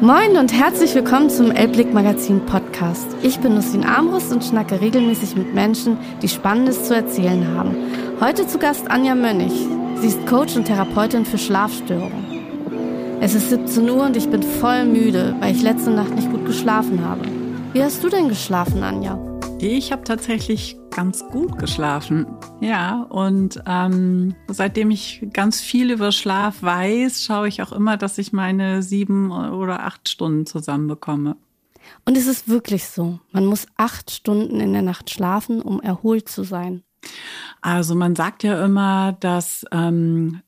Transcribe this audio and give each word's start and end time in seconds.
Moin 0.00 0.36
und 0.38 0.52
herzlich 0.52 0.94
willkommen 0.94 1.30
zum 1.30 1.50
Elblick 1.50 1.94
Magazin 1.94 2.44
Podcast. 2.44 3.06
Ich 3.22 3.40
bin 3.40 3.54
Nussin 3.54 3.84
Armbrust 3.84 4.30
und 4.30 4.44
schnacke 4.44 4.78
regelmäßig 4.78 5.36
mit 5.36 5.54
Menschen, 5.54 5.96
die 6.20 6.28
Spannendes 6.28 6.84
zu 6.84 6.94
erzählen 6.94 7.48
haben. 7.56 7.74
Heute 8.20 8.46
zu 8.46 8.58
Gast 8.58 8.90
Anja 8.90 9.14
Mönnig. 9.14 9.52
Sie 10.02 10.08
ist 10.08 10.26
Coach 10.26 10.54
und 10.56 10.66
Therapeutin 10.66 11.24
für 11.24 11.38
Schlafstörungen. 11.38 13.18
Es 13.22 13.34
ist 13.34 13.48
17 13.48 13.88
Uhr 13.88 14.04
und 14.04 14.18
ich 14.18 14.28
bin 14.28 14.42
voll 14.42 14.84
müde, 14.84 15.34
weil 15.40 15.54
ich 15.54 15.62
letzte 15.62 15.92
Nacht 15.92 16.14
nicht 16.14 16.30
gut 16.30 16.44
geschlafen 16.44 17.02
habe. 17.06 17.22
Wie 17.72 17.82
hast 17.82 18.04
du 18.04 18.10
denn 18.10 18.28
geschlafen, 18.28 18.82
Anja? 18.82 19.18
Ich 19.60 19.92
habe 19.92 20.04
tatsächlich 20.04 20.78
ganz 20.90 21.26
gut 21.26 21.58
geschlafen. 21.58 22.26
Ja, 22.60 23.02
und 23.02 23.62
ähm, 23.66 24.34
seitdem 24.48 24.90
ich 24.90 25.26
ganz 25.32 25.60
viel 25.60 25.92
über 25.92 26.10
Schlaf 26.10 26.62
weiß, 26.62 27.24
schaue 27.24 27.46
ich 27.46 27.62
auch 27.62 27.70
immer, 27.70 27.96
dass 27.96 28.18
ich 28.18 28.32
meine 28.32 28.82
sieben 28.82 29.30
oder 29.30 29.84
acht 29.84 30.08
Stunden 30.08 30.44
zusammenbekomme. 30.44 31.36
Und 32.04 32.16
es 32.16 32.26
ist 32.26 32.48
wirklich 32.48 32.86
so. 32.86 33.20
Man 33.30 33.46
muss 33.46 33.66
acht 33.76 34.10
Stunden 34.10 34.60
in 34.60 34.72
der 34.72 34.82
Nacht 34.82 35.10
schlafen, 35.10 35.62
um 35.62 35.80
erholt 35.80 36.28
zu 36.28 36.42
sein. 36.42 36.82
Also 37.60 37.94
man 37.94 38.16
sagt 38.16 38.42
ja 38.42 38.64
immer, 38.64 39.16
dass 39.20 39.64
ähm, 39.70 40.42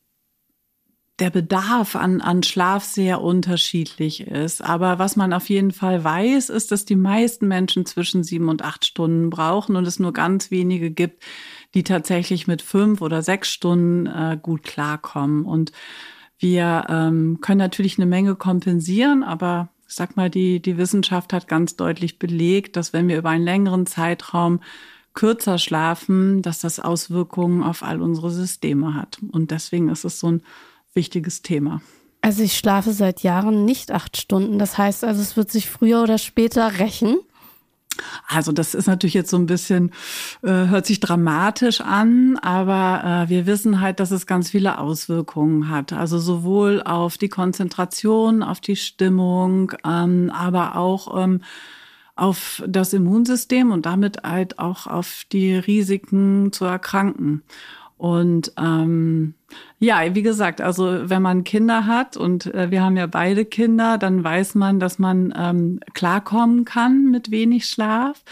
der 1.20 1.30
Bedarf 1.30 1.96
an, 1.96 2.20
an 2.20 2.42
Schlaf 2.42 2.82
sehr 2.84 3.20
unterschiedlich 3.20 4.23
ist. 4.23 4.62
Aber 4.62 4.98
was 4.98 5.16
man 5.16 5.32
auf 5.32 5.48
jeden 5.51 5.70
Fall 5.70 6.02
weiß, 6.02 6.48
ist, 6.48 6.73
dass 6.73 6.84
die 6.87 6.96
meisten 6.96 7.46
Menschen 7.46 7.84
zwischen 7.84 8.24
sieben 8.24 8.48
und 8.48 8.62
acht 8.62 8.87
Stunden 8.87 9.29
brauchen 9.29 9.77
und 9.77 9.87
es 9.87 9.98
nur 9.98 10.12
ganz 10.12 10.51
wenige 10.51 10.90
gibt, 10.90 11.23
die 11.74 11.84
tatsächlich 11.84 12.46
mit 12.46 12.63
fünf 12.63 13.01
oder 13.01 13.23
sechs 13.23 13.51
Stunden 13.51 14.07
äh, 14.07 14.38
gut 14.40 14.63
klarkommen. 14.63 15.45
Und 15.45 15.73
wir 16.38 16.87
ähm, 16.88 17.38
können 17.40 17.59
natürlich 17.59 17.99
eine 17.99 18.07
Menge 18.07 18.35
kompensieren, 18.35 19.23
aber 19.23 19.68
ich 19.88 19.95
sag 19.95 20.16
mal, 20.16 20.30
die, 20.30 20.60
die 20.60 20.79
Wissenschaft 20.79 21.32
hat 21.32 21.48
ganz 21.48 21.76
deutlich 21.76 22.18
belegt, 22.18 22.76
dass 22.76 22.93
wenn 22.93 23.09
wir 23.09 23.18
über 23.18 23.30
einen 23.30 23.45
längeren 23.45 23.87
Zeitraum 23.87 24.60
kürzer 25.15 25.59
schlafen, 25.59 26.43
dass 26.43 26.60
das 26.60 26.79
Auswirkungen 26.79 27.63
auf 27.63 27.82
all 27.82 28.01
unsere 28.01 28.30
Systeme 28.30 28.95
hat. 28.95 29.18
Und 29.32 29.51
deswegen 29.51 29.88
ist 29.88 30.04
es 30.04 30.21
so 30.21 30.30
ein 30.30 30.43
wichtiges 30.95 31.43
Thema. 31.43 31.82
Also 32.23 32.43
ich 32.43 32.57
schlafe 32.57 32.93
seit 32.93 33.23
Jahren 33.23 33.65
nicht 33.65 33.91
acht 33.91 34.16
Stunden. 34.16 34.59
Das 34.59 34.79
heißt 34.79 35.04
also, 35.04 35.21
es 35.21 35.37
wird 35.37 35.51
sich 35.51 35.68
früher 35.68 36.02
oder 36.02 36.18
später 36.18 36.79
rächen. 36.79 37.16
Also 38.29 38.52
das 38.52 38.74
ist 38.74 38.87
natürlich 38.87 39.15
jetzt 39.15 39.30
so 39.30 39.37
ein 39.37 39.46
bisschen, 39.46 39.93
äh, 40.43 40.48
hört 40.48 40.87
sich 40.87 41.01
dramatisch 41.01 41.80
an, 41.80 42.37
aber 42.42 43.26
äh, 43.26 43.29
wir 43.29 43.46
wissen 43.46 43.80
halt, 43.80 44.01
dass 44.01 44.10
es 44.10 44.26
ganz 44.26 44.51
viele 44.51 44.79
Auswirkungen 44.79 45.68
hat. 45.68 45.92
Also 45.92 46.18
sowohl 46.18 46.82
auf 46.82 47.18
die 47.18 47.29
Konzentration, 47.29 48.42
auf 48.42 48.60
die 48.60 48.76
Stimmung, 48.76 49.73
ähm, 49.84 50.30
aber 50.34 50.76
auch 50.76 51.23
ähm, 51.23 51.40
auf 52.20 52.62
das 52.66 52.92
Immunsystem 52.92 53.73
und 53.73 53.87
damit 53.87 54.23
halt 54.24 54.59
auch 54.59 54.87
auf 54.87 55.24
die 55.32 55.54
Risiken 55.54 56.52
zu 56.52 56.66
erkranken. 56.66 57.42
Und 58.01 58.52
ähm, 58.56 59.34
ja, 59.79 60.15
wie 60.15 60.23
gesagt, 60.23 60.62
also 60.62 61.10
wenn 61.10 61.20
man 61.20 61.45
Kinder 61.45 61.84
hat 61.84 62.16
und 62.16 62.46
äh, 62.46 62.70
wir 62.70 62.82
haben 62.82 62.96
ja 62.96 63.07
beide 63.07 63.45
Kinder, 63.45 63.98
dann 63.98 64.25
weiß 64.25 64.54
man, 64.54 64.81
dass 64.81 64.98
man 64.98 65.34
ähm, 65.37 65.81
klarkommen 65.92 66.65
kann 66.65 67.10
mit 67.10 67.31
wenig 67.31 67.66
Schlaf. 67.66 68.25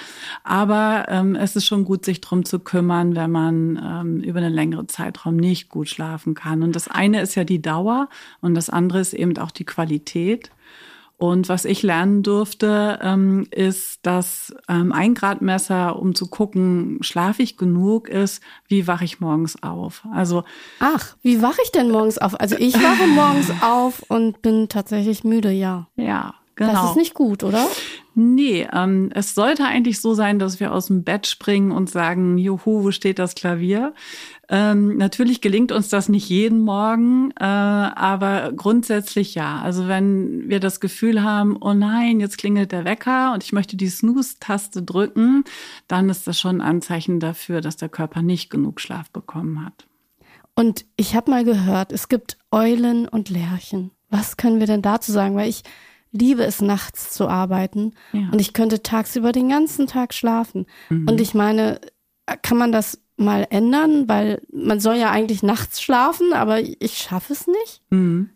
Aber 0.42 1.04
ähm, 1.10 1.34
es 1.34 1.54
ist 1.54 1.66
schon 1.66 1.84
gut, 1.84 2.06
sich 2.06 2.22
drum 2.22 2.46
zu 2.46 2.60
kümmern, 2.60 3.14
wenn 3.14 3.30
man 3.30 3.76
ähm, 3.76 4.20
über 4.22 4.38
einen 4.38 4.54
längeren 4.54 4.88
Zeitraum 4.88 5.36
nicht 5.36 5.68
gut 5.68 5.90
schlafen 5.90 6.32
kann. 6.32 6.62
Und 6.62 6.74
das 6.74 6.88
eine 6.88 7.20
ist 7.20 7.34
ja 7.34 7.44
die 7.44 7.60
Dauer 7.60 8.08
und 8.40 8.54
das 8.54 8.70
andere 8.70 9.00
ist 9.00 9.12
eben 9.12 9.36
auch 9.36 9.50
die 9.50 9.66
Qualität. 9.66 10.50
Und 11.18 11.48
was 11.48 11.64
ich 11.64 11.82
lernen 11.82 12.22
durfte, 12.22 13.00
ähm, 13.02 13.48
ist, 13.50 14.06
dass 14.06 14.54
ähm, 14.68 14.92
ein 14.92 15.14
Gradmesser, 15.14 15.98
um 15.98 16.14
zu 16.14 16.28
gucken, 16.28 16.98
schlafe 17.00 17.42
ich 17.42 17.56
genug, 17.56 18.08
ist, 18.08 18.40
wie 18.68 18.86
wache 18.86 19.04
ich 19.04 19.18
morgens 19.18 19.60
auf. 19.60 20.06
Also 20.12 20.44
ach, 20.78 21.16
wie 21.22 21.42
wache 21.42 21.60
ich 21.64 21.72
denn 21.72 21.90
morgens 21.90 22.18
auf? 22.18 22.40
Also 22.40 22.54
ich 22.56 22.72
wache 22.74 23.08
morgens 23.08 23.50
auf 23.62 24.04
und 24.08 24.42
bin 24.42 24.68
tatsächlich 24.68 25.24
müde, 25.24 25.50
ja. 25.50 25.88
Ja, 25.96 26.34
genau. 26.58 26.72
Das 26.72 26.90
ist 26.90 26.96
nicht 26.96 27.14
gut, 27.14 27.42
oder? 27.42 27.66
Nee, 28.14 28.66
ähm, 28.72 29.10
es 29.14 29.34
sollte 29.34 29.64
eigentlich 29.64 30.00
so 30.00 30.12
sein, 30.12 30.38
dass 30.38 30.60
wir 30.60 30.72
aus 30.72 30.86
dem 30.86 31.04
Bett 31.04 31.26
springen 31.26 31.70
und 31.70 31.88
sagen, 31.88 32.36
juhu, 32.36 32.82
wo 32.82 32.90
steht 32.90 33.18
das 33.18 33.34
Klavier? 33.34 33.94
Ähm, 34.48 34.96
natürlich 34.96 35.40
gelingt 35.40 35.72
uns 35.72 35.88
das 35.88 36.08
nicht 36.08 36.28
jeden 36.28 36.60
Morgen, 36.60 37.30
äh, 37.38 37.44
aber 37.44 38.52
grundsätzlich 38.56 39.34
ja. 39.34 39.60
Also 39.62 39.86
wenn 39.86 40.48
wir 40.48 40.58
das 40.58 40.80
Gefühl 40.80 41.22
haben, 41.22 41.56
oh 41.60 41.74
nein, 41.74 42.18
jetzt 42.18 42.38
klingelt 42.38 42.72
der 42.72 42.84
Wecker 42.84 43.32
und 43.34 43.44
ich 43.44 43.52
möchte 43.52 43.76
die 43.76 43.88
Snooze-Taste 43.88 44.82
drücken, 44.82 45.44
dann 45.86 46.08
ist 46.10 46.26
das 46.26 46.40
schon 46.40 46.60
ein 46.60 46.68
Anzeichen 46.68 47.20
dafür, 47.20 47.60
dass 47.60 47.76
der 47.76 47.88
Körper 47.88 48.22
nicht 48.22 48.50
genug 48.50 48.80
Schlaf 48.80 49.10
bekommen 49.10 49.64
hat. 49.64 49.86
Und 50.56 50.86
ich 50.96 51.14
habe 51.14 51.30
mal 51.30 51.44
gehört, 51.44 51.92
es 51.92 52.08
gibt 52.08 52.36
Eulen 52.50 53.06
und 53.06 53.30
Lerchen. 53.30 53.92
Was 54.10 54.36
können 54.36 54.58
wir 54.58 54.66
denn 54.66 54.82
dazu 54.82 55.12
sagen? 55.12 55.36
Weil 55.36 55.48
ich 55.48 55.62
liebe 56.12 56.44
es, 56.44 56.60
nachts 56.60 57.12
zu 57.12 57.28
arbeiten 57.28 57.92
ja. 58.12 58.28
und 58.32 58.40
ich 58.40 58.52
könnte 58.52 58.82
tagsüber 58.82 59.32
den 59.32 59.48
ganzen 59.48 59.86
Tag 59.86 60.14
schlafen. 60.14 60.66
Mhm. 60.88 61.08
Und 61.08 61.20
ich 61.20 61.34
meine, 61.34 61.80
kann 62.42 62.58
man 62.58 62.72
das 62.72 63.00
mal 63.18 63.46
ändern, 63.50 64.08
weil 64.08 64.40
man 64.52 64.80
soll 64.80 64.96
ja 64.96 65.10
eigentlich 65.10 65.42
nachts 65.42 65.82
schlafen, 65.82 66.32
aber 66.32 66.60
ich 66.60 66.98
schaffe 66.98 67.32
es 67.32 67.46
nicht. 67.46 67.80
Mhm. 67.90 68.30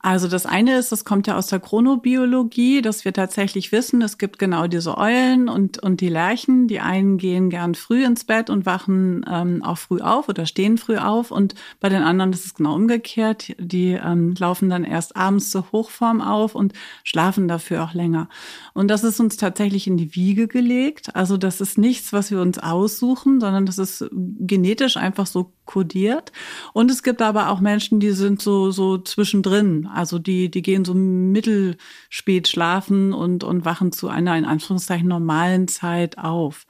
Also 0.00 0.28
das 0.28 0.46
eine 0.46 0.78
ist, 0.78 0.92
das 0.92 1.04
kommt 1.04 1.26
ja 1.26 1.36
aus 1.36 1.46
der 1.48 1.60
Chronobiologie, 1.60 2.82
dass 2.82 3.04
wir 3.04 3.12
tatsächlich 3.12 3.72
wissen, 3.72 4.02
es 4.02 4.18
gibt 4.18 4.38
genau 4.38 4.66
diese 4.66 4.98
Eulen 4.98 5.48
und, 5.48 5.82
und 5.82 6.00
die 6.00 6.08
Lerchen. 6.08 6.68
Die 6.68 6.80
einen 6.80 7.18
gehen 7.18 7.50
gern 7.50 7.74
früh 7.74 8.04
ins 8.04 8.24
Bett 8.24 8.50
und 8.50 8.66
wachen 8.66 9.24
ähm, 9.30 9.62
auch 9.62 9.78
früh 9.78 10.00
auf 10.00 10.28
oder 10.28 10.46
stehen 10.46 10.78
früh 10.78 10.96
auf 10.96 11.30
und 11.30 11.54
bei 11.80 11.88
den 11.88 12.02
anderen 12.02 12.32
ist 12.32 12.46
es 12.46 12.54
genau 12.54 12.74
umgekehrt. 12.74 13.54
Die 13.58 13.92
ähm, 13.92 14.34
laufen 14.38 14.70
dann 14.70 14.84
erst 14.84 15.16
abends 15.16 15.50
zur 15.50 15.70
Hochform 15.72 16.20
auf 16.20 16.54
und 16.54 16.72
schlafen 17.04 17.48
dafür 17.48 17.84
auch 17.84 17.94
länger. 17.94 18.28
Und 18.74 18.88
das 18.88 19.04
ist 19.04 19.20
uns 19.20 19.36
tatsächlich 19.36 19.86
in 19.86 19.96
die 19.96 20.14
Wiege 20.14 20.48
gelegt. 20.48 21.14
Also 21.14 21.36
das 21.36 21.60
ist 21.60 21.78
nichts, 21.78 22.12
was 22.12 22.30
wir 22.30 22.40
uns 22.40 22.58
aussuchen, 22.58 23.40
sondern 23.40 23.66
das 23.66 23.78
ist 23.78 24.04
genetisch 24.40 24.96
einfach 24.96 25.26
so 25.26 25.52
kodiert. 25.64 26.32
Und 26.72 26.90
es 26.90 27.02
gibt 27.02 27.22
aber 27.22 27.50
auch 27.50 27.60
Menschen, 27.60 28.00
die 28.00 28.12
sind 28.12 28.40
so, 28.40 28.70
so 28.70 28.98
zwischendrin. 28.98 29.88
Also 29.92 30.18
die, 30.18 30.50
die 30.50 30.62
gehen 30.62 30.84
so 30.84 30.94
mittelspät 30.94 32.48
schlafen 32.48 33.12
und, 33.12 33.44
und 33.44 33.64
wachen 33.64 33.92
zu 33.92 34.08
einer, 34.08 34.36
in 34.36 34.44
Anführungszeichen, 34.44 35.08
normalen 35.08 35.68
Zeit 35.68 36.18
auf. 36.18 36.66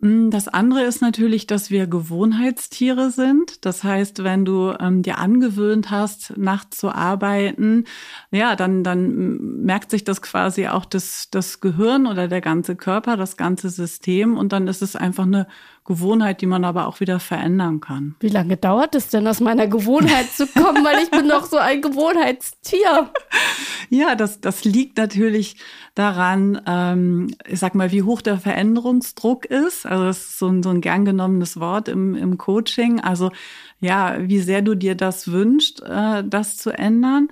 Mm, 0.00 0.30
das 0.30 0.48
andere 0.48 0.82
ist 0.84 1.02
natürlich, 1.02 1.46
dass 1.46 1.70
wir 1.70 1.86
Gewohnheitstiere 1.86 3.10
sind. 3.10 3.64
Das 3.64 3.84
heißt, 3.84 4.24
wenn 4.24 4.44
du 4.44 4.74
ähm, 4.80 5.02
dir 5.02 5.18
angewöhnt 5.18 5.90
hast, 5.90 6.36
nachts 6.38 6.78
zu 6.78 6.90
arbeiten, 6.90 7.84
ja, 8.30 8.56
dann, 8.56 8.82
dann 8.82 9.62
merkt 9.62 9.90
sich 9.90 10.04
das 10.04 10.22
quasi 10.22 10.68
auch 10.68 10.84
das, 10.86 11.28
das 11.30 11.60
Gehirn 11.60 12.06
oder 12.06 12.28
der 12.28 12.40
ganze 12.40 12.76
Körper, 12.76 13.16
das 13.16 13.36
ganze 13.36 13.68
System. 13.68 14.38
Und 14.38 14.52
dann 14.52 14.68
ist 14.68 14.82
es 14.82 14.96
einfach 14.96 15.26
eine 15.26 15.46
Gewohnheit, 15.90 16.40
die 16.40 16.46
man 16.46 16.64
aber 16.64 16.86
auch 16.86 17.00
wieder 17.00 17.18
verändern 17.18 17.80
kann. 17.80 18.14
Wie 18.20 18.28
lange 18.28 18.56
dauert 18.56 18.94
es 18.94 19.08
denn, 19.08 19.26
aus 19.26 19.40
meiner 19.40 19.66
Gewohnheit 19.66 20.30
zu 20.30 20.46
kommen? 20.46 20.84
Weil 20.84 21.02
ich 21.02 21.10
bin 21.10 21.28
doch 21.28 21.46
so 21.46 21.56
ein 21.56 21.82
Gewohnheitstier. 21.82 23.10
Ja, 23.92 24.14
das, 24.14 24.40
das 24.40 24.62
liegt 24.62 24.98
natürlich 24.98 25.56
daran, 25.96 26.60
ähm, 26.64 27.34
ich 27.48 27.58
sag 27.58 27.74
mal, 27.74 27.90
wie 27.90 28.04
hoch 28.04 28.22
der 28.22 28.38
Veränderungsdruck 28.38 29.46
ist. 29.46 29.84
Also 29.84 30.04
das 30.04 30.18
ist 30.18 30.38
so 30.38 30.46
ein, 30.46 30.62
so 30.62 30.70
ein 30.70 30.80
gern 30.80 31.04
genommenes 31.04 31.58
Wort 31.58 31.88
im, 31.88 32.14
im 32.14 32.38
Coaching. 32.38 33.00
Also 33.00 33.32
ja, 33.80 34.14
wie 34.20 34.38
sehr 34.38 34.62
du 34.62 34.76
dir 34.76 34.94
das 34.94 35.32
wünschst, 35.32 35.82
äh, 35.82 36.22
das 36.24 36.56
zu 36.56 36.70
ändern. 36.70 37.30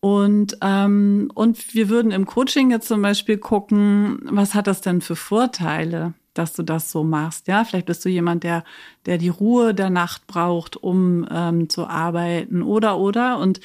Und, 0.00 0.56
ähm, 0.62 1.30
und 1.34 1.74
wir 1.74 1.90
würden 1.90 2.10
im 2.10 2.24
Coaching 2.24 2.70
jetzt 2.70 2.88
zum 2.88 3.02
Beispiel 3.02 3.36
gucken, 3.36 4.20
was 4.22 4.54
hat 4.54 4.66
das 4.66 4.80
denn 4.80 5.02
für 5.02 5.16
Vorteile? 5.16 6.14
Dass 6.38 6.54
du 6.54 6.62
das 6.62 6.90
so 6.90 7.04
machst. 7.04 7.48
Ja, 7.48 7.64
vielleicht 7.64 7.86
bist 7.86 8.04
du 8.04 8.08
jemand, 8.08 8.44
der, 8.44 8.64
der 9.06 9.18
die 9.18 9.28
Ruhe 9.28 9.74
der 9.74 9.90
Nacht 9.90 10.26
braucht, 10.26 10.76
um 10.76 11.26
ähm, 11.30 11.68
zu 11.68 11.86
arbeiten 11.86 12.62
oder 12.62 12.98
oder. 12.98 13.38
Und 13.38 13.60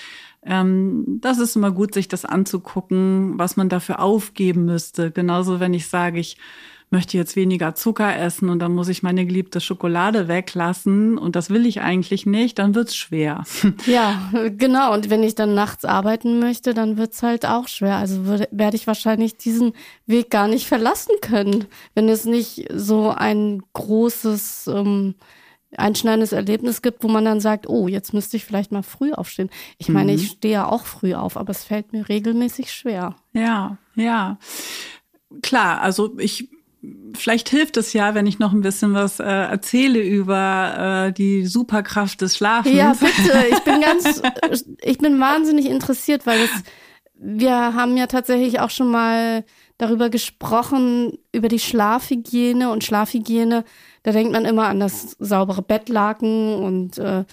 ähm, 0.45 1.19
das 1.21 1.39
ist 1.39 1.55
immer 1.55 1.71
gut, 1.71 1.93
sich 1.93 2.07
das 2.07 2.25
anzugucken, 2.25 3.37
was 3.37 3.55
man 3.55 3.69
dafür 3.69 3.99
aufgeben 3.99 4.65
müsste. 4.65 5.11
Genauso, 5.11 5.59
wenn 5.59 5.73
ich 5.73 5.87
sage, 5.87 6.19
ich 6.19 6.37
möchte 6.93 7.17
jetzt 7.17 7.35
weniger 7.35 7.75
Zucker 7.75 8.15
essen 8.17 8.47
und 8.47 8.59
dann 8.59 8.73
muss 8.73 8.87
ich 8.87 9.03
meine 9.03 9.25
geliebte 9.25 9.59
Schokolade 9.59 10.29
weglassen 10.29 11.17
und 11.17 11.35
das 11.35 11.49
will 11.49 11.65
ich 11.65 11.81
eigentlich 11.81 12.25
nicht, 12.25 12.57
dann 12.59 12.73
wird's 12.75 12.95
schwer. 12.95 13.43
Ja, 13.85 14.31
genau. 14.57 14.93
Und 14.93 15.09
wenn 15.09 15.23
ich 15.23 15.35
dann 15.35 15.53
nachts 15.55 15.83
arbeiten 15.83 16.39
möchte, 16.39 16.73
dann 16.73 16.95
wird's 16.97 17.21
halt 17.21 17.45
auch 17.45 17.67
schwer. 17.67 17.97
Also 17.97 18.25
würde, 18.25 18.47
werde 18.51 18.77
ich 18.77 18.87
wahrscheinlich 18.87 19.35
diesen 19.35 19.73
Weg 20.05 20.29
gar 20.29 20.47
nicht 20.47 20.67
verlassen 20.67 21.15
können, 21.21 21.65
wenn 21.95 22.07
es 22.07 22.23
nicht 22.23 22.67
so 22.73 23.09
ein 23.09 23.61
großes 23.73 24.67
ähm, 24.73 25.15
einschneidendes 25.75 26.31
Erlebnis 26.31 26.83
gibt, 26.83 27.03
wo 27.03 27.07
man 27.07 27.25
dann 27.25 27.39
sagt, 27.39 27.67
oh, 27.67 27.87
jetzt 27.87 28.13
müsste 28.13 28.37
ich 28.37 28.45
vielleicht 28.45 28.71
mal 28.71 28.83
früh 28.83 29.11
aufstehen. 29.11 29.49
Ich 29.79 29.89
meine, 29.89 30.11
Mhm. 30.11 30.19
ich 30.19 30.27
stehe 30.27 30.53
ja 30.53 30.69
auch 30.69 30.85
früh 30.85 31.15
auf, 31.15 31.35
aber 31.35 31.49
es 31.49 31.63
fällt 31.63 31.91
mir 31.93 32.07
regelmäßig 32.07 32.71
schwer. 32.71 33.15
Ja, 33.33 33.77
ja. 33.95 34.37
Klar, 35.41 35.81
also 35.81 36.15
ich 36.19 36.49
vielleicht 37.15 37.49
hilft 37.49 37.77
es 37.77 37.93
ja, 37.93 38.13
wenn 38.15 38.27
ich 38.27 38.39
noch 38.39 38.53
ein 38.53 38.61
bisschen 38.61 38.93
was 38.93 39.19
äh, 39.19 39.23
erzähle 39.23 40.01
über 40.01 41.07
äh, 41.07 41.13
die 41.13 41.45
Superkraft 41.45 42.21
des 42.21 42.37
Schlafens. 42.37 42.75
Ja, 42.75 42.93
bitte. 42.99 43.45
Ich 43.51 43.59
bin 43.59 43.81
ganz, 43.81 44.21
ich 44.81 44.97
bin 44.97 45.19
wahnsinnig 45.19 45.67
interessiert, 45.67 46.25
weil 46.25 46.41
es, 46.41 46.51
wir 47.15 47.51
haben 47.51 47.95
ja 47.97 48.07
tatsächlich 48.07 48.59
auch 48.59 48.69
schon 48.69 48.91
mal 48.91 49.45
darüber 49.77 50.09
gesprochen, 50.09 51.17
über 51.31 51.47
die 51.47 51.59
Schlafhygiene 51.59 52.69
und 52.69 52.83
Schlafhygiene. 52.83 53.63
Da 54.03 54.11
denkt 54.11 54.33
man 54.33 54.43
immer 54.43 54.67
an 54.67 54.81
das 54.81 55.15
saubere 55.19 55.61
Bettlaken 55.61 56.55
und, 56.55 56.97
äh, 56.97 57.23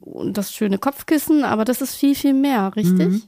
und 0.00 0.38
das 0.38 0.54
schöne 0.54 0.78
Kopfkissen, 0.78 1.42
aber 1.42 1.64
das 1.64 1.82
ist 1.82 1.96
viel, 1.96 2.14
viel 2.14 2.34
mehr, 2.34 2.74
richtig? 2.76 3.26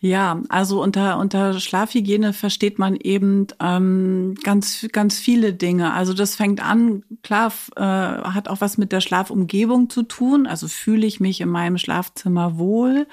Ja, 0.00 0.42
also 0.50 0.82
unter, 0.82 1.18
unter 1.18 1.58
Schlafhygiene 1.58 2.34
versteht 2.34 2.78
man 2.78 2.96
eben 2.96 3.46
ähm, 3.60 4.34
ganz, 4.42 4.86
ganz 4.92 5.18
viele 5.18 5.54
Dinge. 5.54 5.94
Also 5.94 6.12
das 6.12 6.34
fängt 6.34 6.62
an, 6.62 7.02
klar, 7.22 7.50
äh, 7.76 7.80
hat 7.80 8.48
auch 8.48 8.60
was 8.60 8.76
mit 8.76 8.92
der 8.92 9.00
Schlafumgebung 9.00 9.88
zu 9.88 10.02
tun. 10.02 10.46
Also 10.46 10.68
fühle 10.68 11.06
ich 11.06 11.20
mich 11.20 11.40
in 11.40 11.48
meinem 11.48 11.78
Schlafzimmer 11.78 12.58
wohl? 12.58 13.06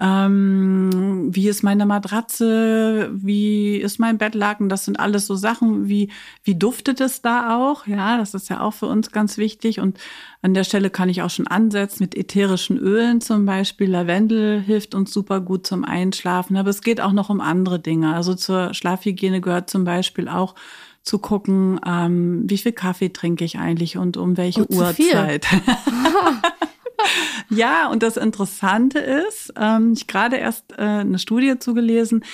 Ähm, 0.00 1.28
wie 1.30 1.48
ist 1.48 1.62
meine 1.62 1.84
Matratze? 1.84 3.10
Wie 3.12 3.76
ist 3.76 3.98
mein 3.98 4.16
Bettlaken? 4.16 4.68
Das 4.70 4.86
sind 4.86 4.98
alles 4.98 5.26
so 5.26 5.34
Sachen. 5.34 5.88
Wie, 5.88 6.10
wie 6.42 6.54
duftet 6.54 7.00
es 7.00 7.20
da 7.20 7.56
auch? 7.56 7.86
Ja, 7.86 8.16
das 8.16 8.32
ist 8.32 8.48
ja 8.48 8.60
auch 8.60 8.72
für 8.72 8.86
uns 8.86 9.10
ganz 9.10 9.36
wichtig. 9.36 9.78
Und 9.78 9.98
an 10.40 10.54
der 10.54 10.64
Stelle 10.64 10.88
kann 10.88 11.10
ich 11.10 11.20
auch 11.22 11.28
schon 11.30 11.46
ansetzen 11.46 12.02
mit 12.02 12.16
ätherischen 12.16 12.78
Ölen 12.78 13.20
zum 13.20 13.44
Beispiel. 13.44 13.90
Lavendel 13.90 14.60
hilft 14.60 14.94
uns 14.94 15.12
super 15.12 15.40
gut 15.40 15.66
zum 15.66 15.84
Einschlafen. 15.84 16.56
Aber 16.56 16.70
es 16.70 16.80
geht 16.80 17.00
auch 17.00 17.12
noch 17.12 17.28
um 17.28 17.42
andere 17.42 17.78
Dinge. 17.78 18.14
Also 18.14 18.34
zur 18.34 18.72
Schlafhygiene 18.72 19.42
gehört 19.42 19.68
zum 19.68 19.84
Beispiel 19.84 20.28
auch 20.28 20.54
zu 21.02 21.18
gucken, 21.18 21.80
ähm, 21.86 22.42
wie 22.46 22.58
viel 22.58 22.72
Kaffee 22.72 23.08
trinke 23.10 23.44
ich 23.44 23.58
eigentlich 23.58 23.96
und 23.96 24.16
um 24.16 24.36
welche 24.36 24.62
Oh. 24.70 24.76
Uhrzeit. 24.76 25.46
Ja, 27.50 27.88
und 27.88 28.04
das 28.04 28.16
Interessante 28.16 29.00
ist, 29.00 29.52
ähm, 29.56 29.92
ich 29.92 30.06
gerade 30.06 30.36
erst 30.36 30.72
äh, 30.72 30.82
eine 30.82 31.18
Studie 31.18 31.58
zugelesen, 31.58 32.24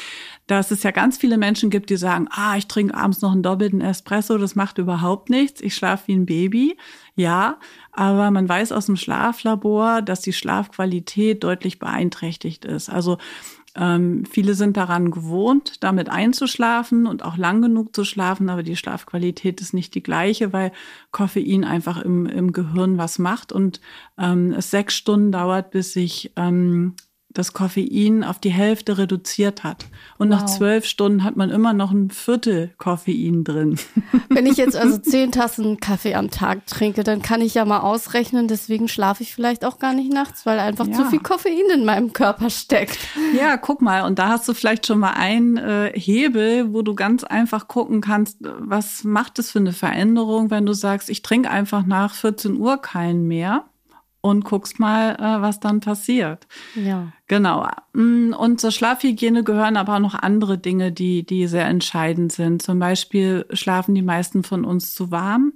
dass 0.47 0.71
es 0.71 0.83
ja 0.83 0.91
ganz 0.91 1.17
viele 1.17 1.39
Menschen 1.39 1.71
gibt, 1.71 1.89
die 1.89 1.97
sagen, 1.97 2.29
ah, 2.31 2.57
ich 2.57 2.69
trinke 2.69 2.95
abends 2.95 3.23
noch 3.23 3.33
einen 3.33 3.43
doppelten 3.43 3.81
Espresso, 3.81 4.37
das 4.37 4.55
macht 4.55 4.77
überhaupt 4.77 5.31
nichts, 5.31 5.63
ich 5.63 5.75
schlafe 5.75 6.09
wie 6.09 6.17
ein 6.17 6.27
Baby. 6.27 6.77
Ja, 7.15 7.59
aber 7.93 8.31
man 8.31 8.47
weiß 8.47 8.73
aus 8.73 8.87
dem 8.87 8.97
Schlaflabor, 8.97 10.03
dass 10.03 10.21
die 10.21 10.35
Schlafqualität 10.35 11.43
deutlich 11.43 11.79
beeinträchtigt 11.79 12.67
ist. 12.67 12.91
Also 12.91 13.17
ähm, 13.77 14.25
viele 14.25 14.55
sind 14.55 14.77
daran 14.77 15.11
gewohnt, 15.11 15.83
damit 15.85 16.09
einzuschlafen 16.09 17.07
und 17.07 17.25
auch 17.25 17.37
lang 17.37 17.63
genug 17.63 17.95
zu 17.95 18.05
schlafen, 18.05 18.49
aber 18.49 18.63
die 18.63 18.77
Schlafqualität 18.77 19.61
ist 19.61 19.75
nicht 19.75 19.95
die 19.95 20.03
gleiche, 20.03 20.53
weil 20.53 20.73
Koffein 21.11 21.65
einfach 21.65 21.99
im, 21.99 22.27
im 22.27 22.53
Gehirn 22.53 22.97
was 22.99 23.19
macht. 23.19 23.53
Und 23.53 23.81
ähm, 24.19 24.53
es 24.53 24.71
sechs 24.71 24.95
Stunden 24.95 25.31
dauert, 25.31 25.71
bis 25.71 25.93
sich 25.93 26.33
ähm, 26.37 26.95
das 27.39 27.53
Koffein 27.53 28.25
auf 28.25 28.39
die 28.39 28.51
Hälfte 28.51 28.99
reduziert 28.99 29.65
hat. 29.65 29.87
Und 30.19 30.29
nach 30.29 30.43
Wow. 30.43 30.57
zwölf 30.57 30.85
Stunden 30.87 31.25
hat 31.25 31.37
man 31.37 31.51
immer 31.51 31.73
noch 31.73 31.91
ein 31.93 32.11
Viertel 32.11 32.73
Koffein 32.79 33.45
drin. 33.45 33.79
Wenn 34.29 34.47
ich 34.47 34.57
jetzt 34.57 34.77
also 34.77 34.97
zehn 35.03 35.33
Tassen 35.33 35.79
Kaffee 35.79 36.15
am 36.15 36.31
Tag 36.31 36.67
trinke, 36.67 37.05
dann 37.05 37.21
kann 37.23 37.41
ich 37.41 37.55
ja 37.55 37.65
mal 37.65 37.81
ausrechnen, 37.81 38.49
deswegen 38.49 38.89
schlafe 38.89 39.23
ich 39.23 39.35
vielleicht 39.35 39.65
auch 39.65 39.79
gar 39.79 39.93
nicht 39.93 40.13
nachts, 40.13 40.47
weil 40.47 40.59
einfach 40.59 40.87
Ja. 40.87 40.95
zu 40.95 41.05
viel 41.07 41.21
Koffein 41.21 41.71
in 41.75 41.85
meinem 41.85 42.13
Körper 42.13 42.49
steckt. 42.51 42.99
Ja, 43.37 43.57
guck 43.57 43.83
mal, 43.83 44.03
und 44.03 44.19
da 44.19 44.29
hast 44.29 44.49
du 44.49 44.55
vielleicht 44.55 44.87
schon 44.87 44.99
mal 44.99 45.13
einen 45.13 45.57
äh, 45.57 45.93
Hebel, 45.95 46.73
wo 46.73 46.83
du 46.83 46.95
ganz 46.95 47.25
einfach 47.25 47.69
gucken 47.69 48.01
kannst, 48.01 48.39
was 48.41 49.05
macht 49.05 49.39
es 49.39 49.51
für 49.51 49.59
eine 49.59 49.73
Veränderung, 49.73 50.51
wenn 50.51 50.65
du 50.67 50.73
sagst, 50.73 51.11
ich 51.11 51.23
trinke 51.23 51.51
einfach 51.51 51.85
nach 51.85 52.15
14 52.15 52.57
Uhr 52.57 52.79
keinen 52.79 53.27
mehr 53.29 53.65
und 54.27 54.45
guckst 54.45 54.81
mal, 54.81 55.15
äh, 55.15 55.41
was 55.41 55.61
dann 55.61 55.81
passiert. 55.81 56.49
Ja. 56.75 57.13
Genau. 57.29 57.69
Mm, 57.93 58.33
Und 58.33 58.61
zur 58.61 58.73
Schlafhygiene 58.73 59.45
gehören 59.45 59.77
aber 59.77 59.95
auch 59.97 60.01
noch 60.01 60.15
andere 60.15 60.59
Dinge, 60.59 60.91
die, 60.91 61.25
die 61.25 61.47
sehr 61.47 61.67
entscheidend 61.67 62.33
sind. 62.33 62.61
Zum 62.63 62.79
Beispiel 62.79 63.47
schlafen 63.53 63.95
die 63.95 64.03
meisten 64.03 64.43
von 64.43 64.65
uns 64.65 64.95
zu 64.95 65.11
warm. 65.13 65.53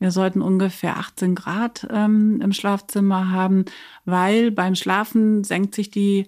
Wir 0.00 0.10
sollten 0.10 0.42
ungefähr 0.42 0.96
18 0.96 1.34
Grad 1.34 1.86
ähm, 1.90 2.40
im 2.40 2.52
Schlafzimmer 2.52 3.30
haben, 3.30 3.64
weil 4.04 4.50
beim 4.50 4.74
Schlafen 4.74 5.44
senkt 5.44 5.74
sich 5.74 5.90
die 5.90 6.26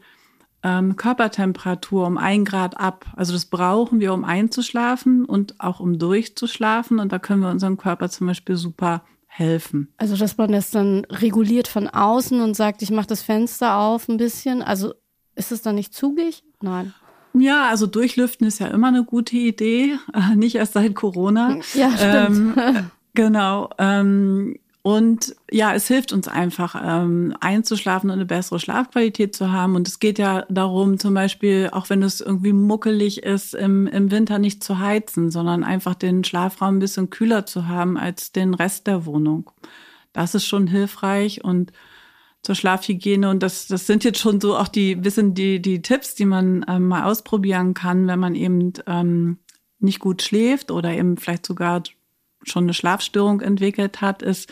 ähm, 0.63 0.97
Körpertemperatur 0.97 2.07
um 2.07 2.19
ein 2.19 2.45
Grad 2.45 2.79
ab. 2.79 3.07
Also 3.17 3.33
das 3.33 3.47
brauchen 3.47 3.99
wir, 3.99 4.13
um 4.13 4.25
einzuschlafen 4.25 5.25
und 5.25 5.61
auch 5.61 5.81
um 5.81 5.99
durchzuschlafen. 5.99 7.01
Und 7.01 7.11
da 7.11 7.19
können 7.19 7.43
wir 7.43 7.51
unserem 7.51 7.77
Körper 7.77 8.09
zum 8.11 8.29
Beispiel 8.29 8.57
super 8.57 9.03
helfen. 9.31 9.93
Also, 9.97 10.17
dass 10.17 10.37
man 10.37 10.53
das 10.53 10.71
dann 10.71 11.05
reguliert 11.07 11.69
von 11.69 11.89
außen 11.89 12.41
und 12.41 12.55
sagt, 12.55 12.83
ich 12.83 12.91
mache 12.91 13.07
das 13.07 13.23
Fenster 13.23 13.79
auf 13.79 14.09
ein 14.09 14.17
bisschen. 14.17 14.61
Also, 14.61 14.93
ist 15.37 15.53
es 15.53 15.63
dann 15.63 15.77
nicht 15.77 15.95
zugig? 15.95 16.43
Nein. 16.61 16.93
Ja, 17.33 17.69
also 17.69 17.87
durchlüften 17.87 18.47
ist 18.47 18.59
ja 18.59 18.67
immer 18.67 18.89
eine 18.89 19.05
gute 19.05 19.37
Idee, 19.37 19.99
nicht 20.35 20.57
erst 20.57 20.73
seit 20.75 20.95
Corona. 20.95 21.59
Ja, 21.75 21.91
stimmt. 21.97 22.57
Ähm, 22.59 22.91
genau. 23.15 23.71
Ähm, 23.79 24.59
und 24.91 25.37
ja, 25.53 25.73
es 25.73 25.87
hilft 25.87 26.13
uns 26.13 26.27
einfach 26.27 26.75
ähm, 26.85 27.37
einzuschlafen 27.39 28.11
und 28.11 28.15
eine 28.17 28.27
bessere 28.27 28.59
Schlafqualität 28.59 29.37
zu 29.37 29.53
haben. 29.53 29.77
Und 29.77 29.87
es 29.87 30.01
geht 30.01 30.19
ja 30.19 30.47
darum, 30.49 30.99
zum 30.99 31.15
Beispiel, 31.15 31.69
auch 31.71 31.91
wenn 31.91 32.03
es 32.03 32.21
irgendwie 32.21 32.53
muckelig 32.53 33.23
ist, 33.23 33.55
im, 33.55 33.87
im 33.87 34.11
Winter 34.11 34.41
nicht 34.41 34.65
zu 34.65 34.81
heizen, 34.81 35.31
sondern 35.31 35.63
einfach 35.63 35.95
den 35.95 36.25
Schlafraum 36.25 36.77
ein 36.77 36.81
bisschen 36.81 37.09
kühler 37.09 37.47
zu 37.47 37.69
haben 37.69 37.97
als 37.97 38.33
den 38.33 38.53
Rest 38.53 38.89
der 38.89 39.07
Wohnung. 39.07 39.53
Das 40.13 40.35
ist 40.35 40.47
schon 40.47 40.67
hilfreich 40.67 41.45
und 41.45 41.71
zur 42.43 42.57
Schlafhygiene 42.57 43.31
und 43.31 43.45
das, 43.45 43.69
das 43.69 43.87
sind 43.87 44.03
jetzt 44.03 44.19
schon 44.19 44.41
so 44.41 44.57
auch 44.57 44.69
die 44.69 44.97
bisschen 44.97 45.35
die, 45.35 45.63
die 45.63 45.83
Tipps, 45.83 46.17
die 46.17 46.25
man 46.25 46.65
ähm, 46.69 46.89
mal 46.89 47.05
ausprobieren 47.05 47.75
kann, 47.75 48.09
wenn 48.09 48.19
man 48.19 48.35
eben 48.35 48.73
ähm, 48.89 49.39
nicht 49.79 50.01
gut 50.01 50.23
schläft 50.23 50.73
oder 50.73 50.91
eben 50.91 51.17
vielleicht 51.17 51.47
sogar 51.47 51.85
schon 52.43 52.65
eine 52.65 52.75
Schlafstörung 52.75 53.41
entwickelt 53.41 54.01
hat, 54.01 54.23
ist, 54.23 54.51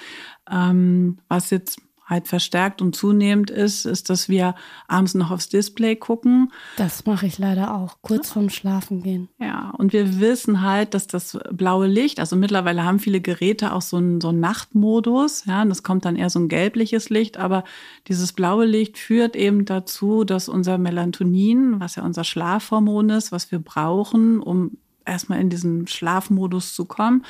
ähm, 0.50 1.18
was 1.28 1.50
jetzt 1.50 1.80
halt 2.08 2.26
verstärkt 2.26 2.80
und 2.80 2.96
zunehmend 2.96 3.50
ist, 3.50 3.84
ist, 3.84 4.08
dass 4.08 4.28
wir 4.28 4.54
abends 4.86 5.14
noch 5.14 5.30
aufs 5.30 5.48
Display 5.48 5.94
gucken. 5.94 6.50
Das 6.76 7.04
mache 7.04 7.26
ich 7.26 7.38
leider 7.38 7.74
auch, 7.74 7.98
kurz 8.00 8.30
vorm 8.30 8.48
Schlafen 8.48 9.02
gehen. 9.02 9.28
Ja, 9.38 9.70
und 9.76 9.92
wir 9.92 10.18
wissen 10.18 10.62
halt, 10.62 10.94
dass 10.94 11.06
das 11.06 11.38
blaue 11.52 11.86
Licht, 11.86 12.18
also 12.18 12.34
mittlerweile 12.34 12.82
haben 12.84 12.98
viele 12.98 13.20
Geräte 13.20 13.72
auch 13.74 13.82
so 13.82 13.98
einen, 13.98 14.20
so 14.20 14.28
einen 14.28 14.40
Nachtmodus, 14.40 15.44
ja, 15.44 15.62
und 15.62 15.68
das 15.68 15.82
kommt 15.82 16.06
dann 16.06 16.16
eher 16.16 16.30
so 16.30 16.38
ein 16.38 16.48
gelbliches 16.48 17.10
Licht, 17.10 17.36
aber 17.36 17.64
dieses 18.06 18.32
blaue 18.32 18.64
Licht 18.64 18.96
führt 18.96 19.36
eben 19.36 19.66
dazu, 19.66 20.24
dass 20.24 20.48
unser 20.48 20.78
Melatonin, 20.78 21.78
was 21.78 21.96
ja 21.96 22.04
unser 22.04 22.24
Schlafhormon 22.24 23.10
ist, 23.10 23.32
was 23.32 23.52
wir 23.52 23.58
brauchen, 23.58 24.40
um 24.40 24.78
erstmal 25.08 25.40
in 25.40 25.50
diesen 25.50 25.86
Schlafmodus 25.86 26.74
zu 26.74 26.84
kommen, 26.84 27.24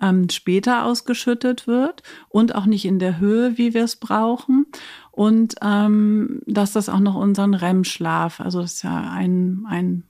ähm, 0.00 0.28
später 0.30 0.84
ausgeschüttet 0.84 1.66
wird 1.66 2.02
und 2.28 2.54
auch 2.54 2.66
nicht 2.66 2.84
in 2.84 2.98
der 2.98 3.18
Höhe, 3.18 3.58
wie 3.58 3.74
wir 3.74 3.84
es 3.84 3.96
brauchen. 3.96 4.66
Und 5.12 5.56
ähm, 5.62 6.40
dass 6.46 6.72
das 6.72 6.88
auch 6.88 7.00
noch 7.00 7.14
unseren 7.14 7.54
REM-Schlaf, 7.54 8.40
also 8.40 8.60
das 8.60 8.74
ist 8.74 8.82
ja 8.82 9.10
ein, 9.10 9.64
ein 9.68 10.04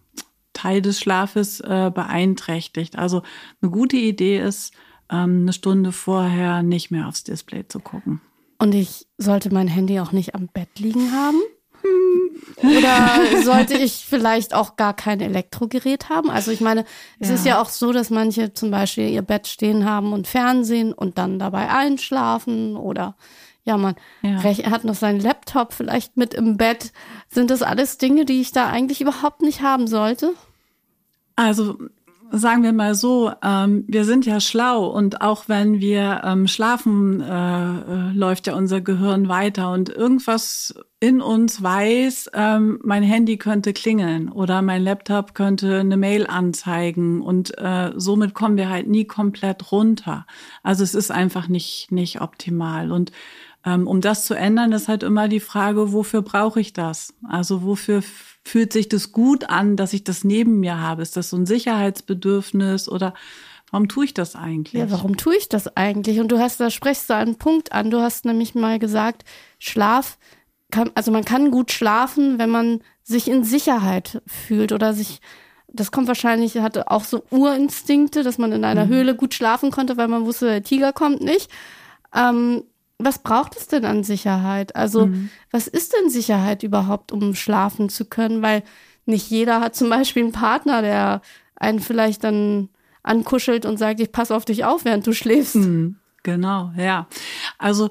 Teil 0.52 0.82
des 0.82 1.00
Schlafes, 1.00 1.60
äh, 1.60 1.90
beeinträchtigt. 1.94 2.98
Also 2.98 3.22
eine 3.60 3.70
gute 3.70 3.96
Idee 3.96 4.40
ist, 4.40 4.74
ähm, 5.10 5.42
eine 5.42 5.52
Stunde 5.52 5.92
vorher 5.92 6.62
nicht 6.62 6.90
mehr 6.90 7.08
aufs 7.08 7.24
Display 7.24 7.66
zu 7.66 7.80
gucken. 7.80 8.20
Und 8.58 8.74
ich 8.74 9.06
sollte 9.16 9.52
mein 9.52 9.68
Handy 9.68 10.00
auch 10.00 10.12
nicht 10.12 10.34
am 10.34 10.48
Bett 10.48 10.78
liegen 10.78 11.12
haben? 11.12 11.40
Oder 12.62 13.20
sollte 13.42 13.74
ich 13.74 14.04
vielleicht 14.08 14.54
auch 14.54 14.76
gar 14.76 14.94
kein 14.94 15.20
Elektrogerät 15.20 16.08
haben? 16.08 16.30
Also 16.30 16.50
ich 16.50 16.60
meine, 16.60 16.84
es 17.18 17.28
Ja. 17.28 17.34
ist 17.34 17.46
ja 17.46 17.62
auch 17.62 17.68
so, 17.68 17.92
dass 17.92 18.10
manche 18.10 18.52
zum 18.52 18.70
Beispiel 18.70 19.08
ihr 19.08 19.22
Bett 19.22 19.46
stehen 19.46 19.84
haben 19.84 20.12
und 20.12 20.26
Fernsehen 20.26 20.92
und 20.92 21.18
dann 21.18 21.38
dabei 21.38 21.68
einschlafen 21.70 22.76
oder 22.76 23.16
ja, 23.64 23.76
man 23.76 23.94
Ja. 24.22 24.42
hat 24.42 24.84
noch 24.84 24.94
seinen 24.94 25.20
Laptop 25.20 25.72
vielleicht 25.74 26.16
mit 26.16 26.32
im 26.34 26.56
Bett. 26.56 26.92
Sind 27.28 27.50
das 27.50 27.62
alles 27.62 27.98
Dinge, 27.98 28.24
die 28.24 28.40
ich 28.40 28.50
da 28.52 28.68
eigentlich 28.68 29.00
überhaupt 29.00 29.42
nicht 29.42 29.60
haben 29.62 29.86
sollte? 29.86 30.32
Also 31.36 31.78
sagen 32.30 32.62
wir 32.62 32.72
mal 32.72 32.94
so, 32.94 33.32
ähm, 33.42 33.84
wir 33.86 34.04
sind 34.04 34.26
ja 34.26 34.40
schlau 34.40 34.86
und 34.86 35.20
auch 35.20 35.48
wenn 35.48 35.80
wir 35.80 36.22
ähm, 36.24 36.46
schlafen, 36.46 37.20
äh, 37.20 37.78
äh, 37.78 38.12
läuft 38.12 38.46
ja 38.46 38.54
unser 38.54 38.80
Gehirn 38.80 39.28
weiter 39.28 39.72
und 39.72 39.88
irgendwas 39.88 40.74
in 41.00 41.20
uns 41.20 41.62
weiß, 41.62 42.30
ähm, 42.34 42.80
mein 42.82 43.02
Handy 43.02 43.38
könnte 43.38 43.72
klingeln 43.72 44.28
oder 44.28 44.62
mein 44.62 44.82
Laptop 44.82 45.34
könnte 45.34 45.80
eine 45.80 45.96
Mail 45.96 46.26
anzeigen 46.26 47.22
und 47.22 47.56
äh, 47.58 47.92
somit 47.96 48.34
kommen 48.34 48.56
wir 48.56 48.68
halt 48.68 48.88
nie 48.88 49.04
komplett 49.04 49.72
runter. 49.72 50.26
Also 50.62 50.84
es 50.84 50.94
ist 50.94 51.10
einfach 51.10 51.48
nicht 51.48 51.92
nicht 51.92 52.20
optimal 52.20 52.92
und 52.92 53.12
ähm, 53.64 53.86
um 53.86 54.00
das 54.00 54.24
zu 54.24 54.34
ändern, 54.34 54.72
ist 54.72 54.88
halt 54.88 55.02
immer 55.02 55.28
die 55.28 55.40
Frage, 55.40 55.92
wofür 55.92 56.22
brauche 56.22 56.60
ich 56.60 56.72
das? 56.72 57.14
Also 57.28 57.62
wofür 57.62 58.02
fühlt 58.48 58.72
sich 58.72 58.88
das 58.88 59.12
gut 59.12 59.48
an, 59.48 59.76
dass 59.76 59.92
ich 59.92 60.04
das 60.04 60.24
neben 60.24 60.60
mir 60.60 60.80
habe? 60.80 61.02
Ist 61.02 61.16
das 61.16 61.30
so 61.30 61.36
ein 61.36 61.46
Sicherheitsbedürfnis 61.46 62.88
oder 62.88 63.14
warum 63.70 63.88
tue 63.88 64.06
ich 64.06 64.14
das 64.14 64.34
eigentlich? 64.34 64.80
Ja, 64.80 64.90
warum 64.90 65.16
tue 65.16 65.36
ich 65.36 65.48
das 65.48 65.76
eigentlich? 65.76 66.20
Und 66.20 66.28
du 66.28 66.38
hast, 66.38 66.58
da 66.60 66.70
sprichst 66.70 67.08
du 67.10 67.14
einen 67.14 67.36
Punkt 67.36 67.72
an. 67.72 67.90
Du 67.90 68.00
hast 68.00 68.24
nämlich 68.24 68.54
mal 68.54 68.78
gesagt, 68.78 69.24
Schlaf 69.58 70.18
kann, 70.70 70.90
also 70.94 71.10
man 71.10 71.24
kann 71.24 71.50
gut 71.50 71.72
schlafen, 71.72 72.38
wenn 72.38 72.50
man 72.50 72.80
sich 73.02 73.28
in 73.28 73.44
Sicherheit 73.44 74.22
fühlt 74.26 74.72
oder 74.72 74.92
sich 74.92 75.20
das 75.70 75.90
kommt 75.90 76.08
wahrscheinlich, 76.08 76.56
hatte 76.58 76.90
auch 76.90 77.04
so 77.04 77.24
Urinstinkte, 77.30 78.22
dass 78.22 78.38
man 78.38 78.52
in 78.52 78.64
einer 78.64 78.86
mhm. 78.86 78.90
Höhle 78.90 79.14
gut 79.14 79.34
schlafen 79.34 79.70
konnte, 79.70 79.98
weil 79.98 80.08
man 80.08 80.24
wusste, 80.24 80.46
der 80.46 80.62
Tiger 80.62 80.94
kommt 80.94 81.20
nicht. 81.20 81.50
Ähm, 82.14 82.64
was 82.98 83.22
braucht 83.22 83.56
es 83.56 83.68
denn 83.68 83.84
an 83.84 84.02
Sicherheit? 84.02 84.74
Also, 84.76 85.06
mhm. 85.06 85.30
was 85.50 85.68
ist 85.68 85.94
denn 85.94 86.10
Sicherheit 86.10 86.62
überhaupt, 86.62 87.12
um 87.12 87.34
schlafen 87.34 87.88
zu 87.88 88.04
können? 88.04 88.42
Weil 88.42 88.62
nicht 89.06 89.30
jeder 89.30 89.60
hat 89.60 89.76
zum 89.76 89.88
Beispiel 89.88 90.24
einen 90.24 90.32
Partner, 90.32 90.82
der 90.82 91.22
einen 91.56 91.80
vielleicht 91.80 92.24
dann 92.24 92.68
ankuschelt 93.02 93.64
und 93.64 93.78
sagt, 93.78 94.00
ich 94.00 94.12
passe 94.12 94.34
auf 94.34 94.44
dich 94.44 94.64
auf, 94.64 94.84
während 94.84 95.06
du 95.06 95.12
schläfst. 95.12 95.56
Mhm. 95.56 95.96
Genau, 96.24 96.72
ja. 96.76 97.06
Also 97.56 97.90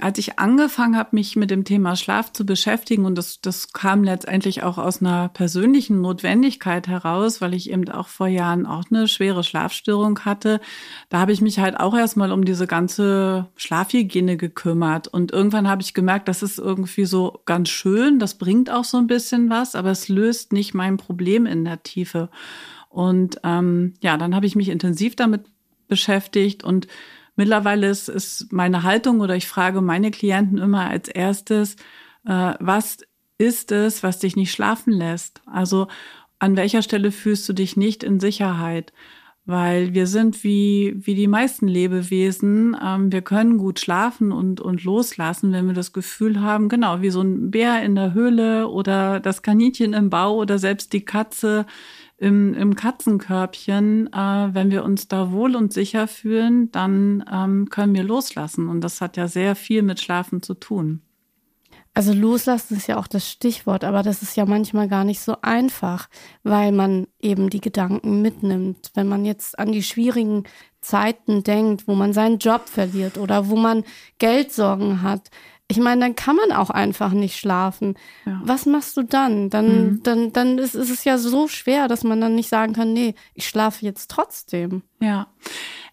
als 0.00 0.18
ich 0.18 0.38
angefangen 0.38 0.96
habe, 0.96 1.10
mich 1.12 1.36
mit 1.36 1.50
dem 1.50 1.64
Thema 1.64 1.96
Schlaf 1.96 2.32
zu 2.32 2.46
beschäftigen, 2.46 3.04
und 3.04 3.16
das, 3.16 3.40
das 3.40 3.72
kam 3.72 4.04
letztendlich 4.04 4.62
auch 4.62 4.78
aus 4.78 5.00
einer 5.00 5.28
persönlichen 5.28 6.00
Notwendigkeit 6.00 6.88
heraus, 6.88 7.40
weil 7.40 7.54
ich 7.54 7.70
eben 7.70 7.88
auch 7.88 8.08
vor 8.08 8.26
Jahren 8.26 8.66
auch 8.66 8.84
eine 8.90 9.08
schwere 9.08 9.44
Schlafstörung 9.44 10.20
hatte, 10.20 10.60
da 11.08 11.18
habe 11.18 11.32
ich 11.32 11.40
mich 11.40 11.58
halt 11.58 11.78
auch 11.78 11.96
erstmal 11.96 12.32
um 12.32 12.44
diese 12.44 12.66
ganze 12.66 13.46
Schlafhygiene 13.56 14.36
gekümmert. 14.36 15.08
Und 15.08 15.32
irgendwann 15.32 15.68
habe 15.68 15.82
ich 15.82 15.94
gemerkt, 15.94 16.28
das 16.28 16.42
ist 16.42 16.58
irgendwie 16.58 17.04
so 17.04 17.40
ganz 17.44 17.68
schön, 17.68 18.18
das 18.18 18.38
bringt 18.38 18.70
auch 18.70 18.84
so 18.84 18.98
ein 18.98 19.06
bisschen 19.06 19.50
was, 19.50 19.74
aber 19.74 19.90
es 19.90 20.08
löst 20.08 20.52
nicht 20.52 20.74
mein 20.74 20.96
Problem 20.96 21.46
in 21.46 21.64
der 21.64 21.82
Tiefe. 21.82 22.28
Und 22.88 23.40
ähm, 23.42 23.94
ja, 24.00 24.16
dann 24.16 24.34
habe 24.34 24.46
ich 24.46 24.54
mich 24.54 24.68
intensiv 24.68 25.16
damit 25.16 25.42
beschäftigt 25.88 26.64
und 26.64 26.86
Mittlerweile 27.36 27.88
ist, 27.88 28.08
ist 28.08 28.52
meine 28.52 28.82
Haltung 28.82 29.20
oder 29.20 29.34
ich 29.36 29.48
frage 29.48 29.80
meine 29.80 30.10
Klienten 30.10 30.58
immer 30.58 30.88
als 30.88 31.08
erstes, 31.08 31.74
äh, 32.26 32.54
was 32.60 32.98
ist 33.38 33.72
es, 33.72 34.02
was 34.02 34.20
dich 34.20 34.36
nicht 34.36 34.52
schlafen 34.52 34.92
lässt? 34.92 35.42
Also 35.46 35.88
an 36.38 36.56
welcher 36.56 36.82
Stelle 36.82 37.10
fühlst 37.10 37.48
du 37.48 37.52
dich 37.52 37.76
nicht 37.76 38.04
in 38.04 38.20
Sicherheit? 38.20 38.92
Weil 39.46 39.92
wir 39.92 40.06
sind 40.06 40.42
wie, 40.42 40.94
wie 40.96 41.14
die 41.14 41.28
meisten 41.28 41.68
Lebewesen, 41.68 42.74
ähm, 42.82 43.12
wir 43.12 43.20
können 43.20 43.58
gut 43.58 43.78
schlafen 43.78 44.32
und, 44.32 44.60
und 44.60 44.84
loslassen, 44.84 45.52
wenn 45.52 45.66
wir 45.66 45.74
das 45.74 45.92
Gefühl 45.92 46.40
haben, 46.40 46.70
genau, 46.70 47.02
wie 47.02 47.10
so 47.10 47.20
ein 47.20 47.50
Bär 47.50 47.82
in 47.82 47.94
der 47.94 48.14
Höhle 48.14 48.68
oder 48.68 49.20
das 49.20 49.42
Kaninchen 49.42 49.92
im 49.92 50.08
Bau 50.08 50.36
oder 50.36 50.58
selbst 50.58 50.94
die 50.94 51.04
Katze 51.04 51.66
im, 52.16 52.54
im 52.54 52.76
Katzenkörbchen, 52.76 54.12
äh, 54.12 54.48
wenn 54.54 54.70
wir 54.70 54.84
uns 54.84 55.08
da 55.08 55.32
wohl 55.32 55.56
und 55.56 55.72
sicher 55.72 56.06
fühlen, 56.06 56.70
dann 56.70 57.24
ähm, 57.30 57.68
können 57.70 57.94
wir 57.94 58.04
loslassen. 58.04 58.68
Und 58.68 58.82
das 58.82 59.00
hat 59.00 59.16
ja 59.16 59.28
sehr 59.28 59.56
viel 59.56 59.82
mit 59.82 60.00
Schlafen 60.00 60.42
zu 60.42 60.54
tun. 60.54 61.02
Also 61.96 62.12
loslassen 62.12 62.76
ist 62.76 62.88
ja 62.88 62.96
auch 62.96 63.06
das 63.06 63.30
Stichwort, 63.30 63.84
aber 63.84 64.02
das 64.02 64.20
ist 64.20 64.36
ja 64.36 64.46
manchmal 64.46 64.88
gar 64.88 65.04
nicht 65.04 65.20
so 65.20 65.36
einfach, 65.42 66.08
weil 66.42 66.72
man 66.72 67.06
eben 67.20 67.50
die 67.50 67.60
Gedanken 67.60 68.20
mitnimmt. 68.20 68.90
Wenn 68.94 69.06
man 69.06 69.24
jetzt 69.24 69.56
an 69.60 69.70
die 69.70 69.84
schwierigen 69.84 70.42
Zeiten 70.80 71.44
denkt, 71.44 71.86
wo 71.86 71.94
man 71.94 72.12
seinen 72.12 72.38
Job 72.38 72.68
verliert 72.68 73.16
oder 73.16 73.48
wo 73.48 73.54
man 73.54 73.84
Geldsorgen 74.18 75.02
hat, 75.02 75.30
ich 75.74 75.82
meine, 75.82 76.00
dann 76.00 76.14
kann 76.14 76.36
man 76.36 76.52
auch 76.52 76.70
einfach 76.70 77.12
nicht 77.12 77.36
schlafen. 77.36 77.96
Ja. 78.26 78.40
Was 78.44 78.64
machst 78.64 78.96
du 78.96 79.02
dann? 79.02 79.50
Dann, 79.50 79.66
mhm. 79.66 80.02
dann, 80.04 80.32
dann 80.32 80.58
ist, 80.58 80.76
ist 80.76 80.90
es 80.90 81.04
ja 81.04 81.18
so 81.18 81.48
schwer, 81.48 81.88
dass 81.88 82.04
man 82.04 82.20
dann 82.20 82.36
nicht 82.36 82.48
sagen 82.48 82.74
kann, 82.74 82.92
nee, 82.92 83.16
ich 83.34 83.48
schlafe 83.48 83.84
jetzt 83.84 84.10
trotzdem. 84.10 84.82
Ja. 85.00 85.26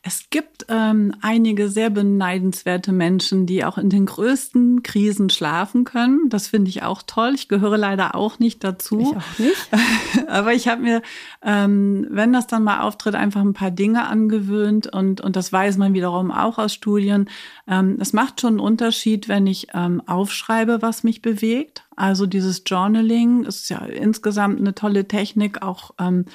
Es 0.03 0.31
gibt 0.31 0.65
ähm, 0.67 1.13
einige 1.21 1.69
sehr 1.69 1.91
beneidenswerte 1.91 2.91
Menschen, 2.91 3.45
die 3.45 3.63
auch 3.63 3.77
in 3.77 3.91
den 3.91 4.07
größten 4.07 4.81
Krisen 4.81 5.29
schlafen 5.29 5.83
können. 5.83 6.27
Das 6.29 6.47
finde 6.47 6.69
ich 6.69 6.81
auch 6.81 7.03
toll. 7.05 7.33
Ich 7.35 7.47
gehöre 7.47 7.77
leider 7.77 8.15
auch 8.15 8.39
nicht 8.39 8.63
dazu. 8.63 8.99
Ich 8.99 9.15
auch 9.15 9.39
nicht. 9.39 10.27
Aber 10.27 10.53
ich 10.53 10.67
habe 10.67 10.81
mir, 10.81 11.03
ähm, 11.43 12.07
wenn 12.09 12.33
das 12.33 12.47
dann 12.47 12.63
mal 12.63 12.81
auftritt, 12.81 13.13
einfach 13.13 13.41
ein 13.41 13.53
paar 13.53 13.69
Dinge 13.69 14.07
angewöhnt 14.07 14.91
und, 14.91 15.21
und 15.21 15.35
das 15.35 15.53
weiß 15.53 15.77
man 15.77 15.93
wiederum 15.93 16.31
auch 16.31 16.57
aus 16.57 16.73
Studien. 16.73 17.29
Ähm, 17.67 17.97
es 17.99 18.11
macht 18.11 18.41
schon 18.41 18.53
einen 18.53 18.59
Unterschied, 18.59 19.27
wenn 19.27 19.45
ich 19.45 19.67
ähm, 19.75 20.01
aufschreibe, 20.07 20.81
was 20.81 21.03
mich 21.03 21.21
bewegt. 21.21 21.83
Also 21.95 22.25
dieses 22.25 22.63
Journaling 22.65 23.43
ist 23.43 23.69
ja 23.69 23.85
insgesamt 23.85 24.59
eine 24.59 24.73
tolle 24.73 25.07
Technik, 25.07 25.61
auch 25.61 25.91
ähm, 25.99 26.25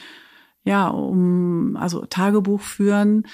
ja, 0.66 0.88
um, 0.88 1.76
also 1.76 2.04
Tagebuch 2.04 2.60
führen. 2.60 3.26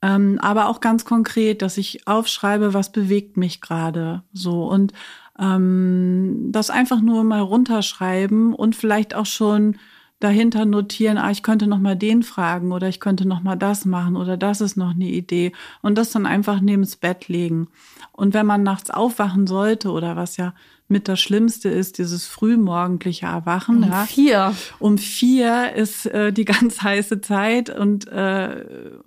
Ähm, 0.00 0.38
aber 0.40 0.68
auch 0.68 0.80
ganz 0.80 1.04
konkret, 1.04 1.62
dass 1.62 1.76
ich 1.76 2.06
aufschreibe, 2.06 2.72
was 2.72 2.92
bewegt 2.92 3.36
mich 3.36 3.60
gerade 3.60 4.22
so 4.32 4.68
und 4.68 4.92
ähm, 5.40 6.50
das 6.52 6.70
einfach 6.70 7.00
nur 7.00 7.24
mal 7.24 7.40
runterschreiben 7.40 8.54
und 8.54 8.76
vielleicht 8.76 9.14
auch 9.14 9.26
schon 9.26 9.76
dahinter 10.20 10.64
notieren, 10.66 11.16
ah, 11.16 11.30
ich 11.30 11.42
könnte 11.42 11.66
noch 11.66 11.78
mal 11.78 11.96
den 11.96 12.22
fragen 12.22 12.70
oder 12.72 12.88
ich 12.88 13.00
könnte 13.00 13.26
noch 13.26 13.42
mal 13.42 13.56
das 13.56 13.84
machen 13.84 14.16
oder 14.16 14.36
das 14.36 14.60
ist 14.60 14.76
noch 14.76 14.90
eine 14.90 15.06
Idee 15.06 15.52
und 15.80 15.96
das 15.96 16.10
dann 16.10 16.26
einfach 16.26 16.60
neben 16.60 16.82
das 16.82 16.96
Bett 16.96 17.28
legen. 17.28 17.68
Und 18.12 18.34
wenn 18.34 18.46
man 18.46 18.62
nachts 18.62 18.90
aufwachen 18.90 19.46
sollte 19.46 19.90
oder 19.90 20.16
was 20.16 20.36
ja 20.36 20.54
mit 20.88 21.06
das 21.06 21.20
Schlimmste 21.20 21.68
ist, 21.68 21.98
dieses 21.98 22.26
frühmorgendliche 22.26 23.26
Erwachen. 23.26 23.84
Um 23.84 23.90
ja. 23.90 24.04
vier. 24.04 24.54
Um 24.78 24.98
vier 24.98 25.74
ist 25.74 26.06
äh, 26.06 26.32
die 26.32 26.44
ganz 26.46 26.82
heiße 26.82 27.20
Zeit 27.20 27.70
und 27.70 28.08
äh, 28.08 28.64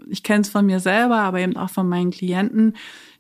ich 0.08 0.24
kenne 0.24 0.42
es 0.42 0.50
von 0.50 0.66
mir 0.66 0.80
selber, 0.80 1.18
aber 1.18 1.40
eben 1.40 1.58
auch 1.58 1.70
von 1.70 1.90
meinen 1.90 2.12
Klienten 2.12 2.76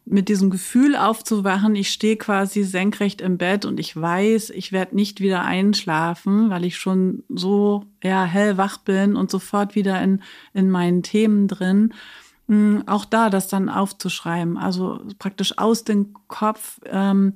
mit 0.06 0.30
diesem 0.30 0.50
Gefühl 0.50 0.96
aufzuwachen, 0.96 1.76
ich 1.76 1.90
stehe 1.90 2.18
quasi 2.18 2.64
senkrecht 2.64 3.22
im 3.22 3.38
Bett 3.38 3.66
und 3.66 3.80
ich 3.80 3.96
weiß, 3.96 4.50
ich 4.50 4.72
werde 4.72 4.96
nicht 4.96 5.22
wieder 5.22 5.44
einschlafen, 5.44 6.50
weil 6.50 6.66
ich 6.66 6.78
schon 6.78 7.24
so 7.30 7.86
ja 8.04 8.26
hellwach 8.26 8.78
bin 8.78 9.16
und 9.16 9.30
sofort 9.30 9.76
wieder 9.76 10.02
in 10.02 10.22
in 10.54 10.70
meinen 10.72 11.04
Themen 11.04 11.48
drin. 11.48 11.94
Mhm, 12.48 12.84
auch 12.88 13.06
da 13.06 13.30
das 13.30 13.48
dann 13.48 13.70
aufzuschreiben, 13.70 14.58
also 14.58 15.02
praktisch 15.20 15.58
aus 15.58 15.84
dem 15.84 16.14
Kopf 16.28 16.80
ähm, 16.86 17.34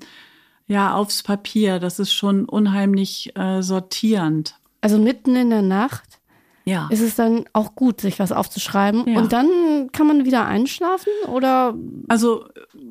ja 0.68 0.94
aufs 0.96 1.24
Papier. 1.24 1.80
Das 1.80 2.00
ist 2.00 2.14
schon 2.14 2.46
unheimlich 2.46 3.36
äh, 3.36 3.62
sortierend. 3.62 4.56
Also 4.82 4.98
mitten 4.98 5.36
in 5.36 5.50
der 5.50 5.62
Nacht 5.62 6.20
ja. 6.66 6.88
ist 6.92 7.02
es 7.02 7.16
dann 7.16 7.46
auch 7.54 7.76
gut, 7.76 8.02
sich 8.02 8.20
was 8.20 8.32
aufzuschreiben. 8.32 9.08
Ja. 9.08 9.20
Und 9.20 9.34
dann 9.34 9.90
kann 9.92 10.08
man 10.08 10.26
wieder 10.26 10.46
einschlafen 10.46 11.12
oder? 11.32 11.76
Also 12.08 12.46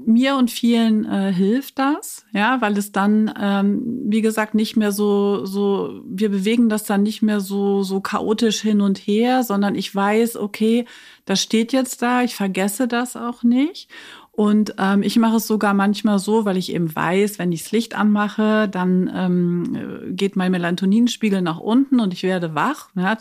mir 0.06 0.36
und 0.36 0.50
vielen 0.50 1.04
äh, 1.04 1.32
hilft 1.32 1.78
das, 1.78 2.24
ja, 2.32 2.60
weil 2.60 2.78
es 2.78 2.92
dann, 2.92 3.32
ähm, 3.40 3.82
wie 4.06 4.22
gesagt, 4.22 4.54
nicht 4.54 4.76
mehr 4.76 4.92
so, 4.92 5.44
so, 5.44 6.00
wir 6.06 6.30
bewegen 6.30 6.68
das 6.68 6.84
dann 6.84 7.02
nicht 7.02 7.22
mehr 7.22 7.40
so, 7.40 7.82
so 7.82 8.00
chaotisch 8.00 8.60
hin 8.60 8.80
und 8.80 8.98
her, 8.98 9.42
sondern 9.42 9.74
ich 9.74 9.94
weiß, 9.94 10.36
okay, 10.36 10.86
das 11.24 11.40
steht 11.40 11.72
jetzt 11.72 12.02
da, 12.02 12.22
ich 12.22 12.34
vergesse 12.34 12.86
das 12.86 13.16
auch 13.16 13.42
nicht. 13.42 13.88
Und 14.36 14.74
ähm, 14.78 15.02
ich 15.02 15.16
mache 15.16 15.36
es 15.36 15.46
sogar 15.46 15.74
manchmal 15.74 16.18
so, 16.18 16.44
weil 16.44 16.56
ich 16.56 16.72
eben 16.72 16.94
weiß, 16.94 17.38
wenn 17.38 17.52
ich 17.52 17.62
das 17.62 17.72
Licht 17.72 17.96
anmache, 17.96 18.68
dann 18.68 19.08
ähm, 19.14 20.06
geht 20.16 20.34
mein 20.34 20.50
Melatoninspiegel 20.50 21.40
nach 21.40 21.60
unten 21.60 22.00
und 22.00 22.12
ich 22.12 22.24
werde 22.24 22.54
wach. 22.54 22.88
Ja, 22.96 23.16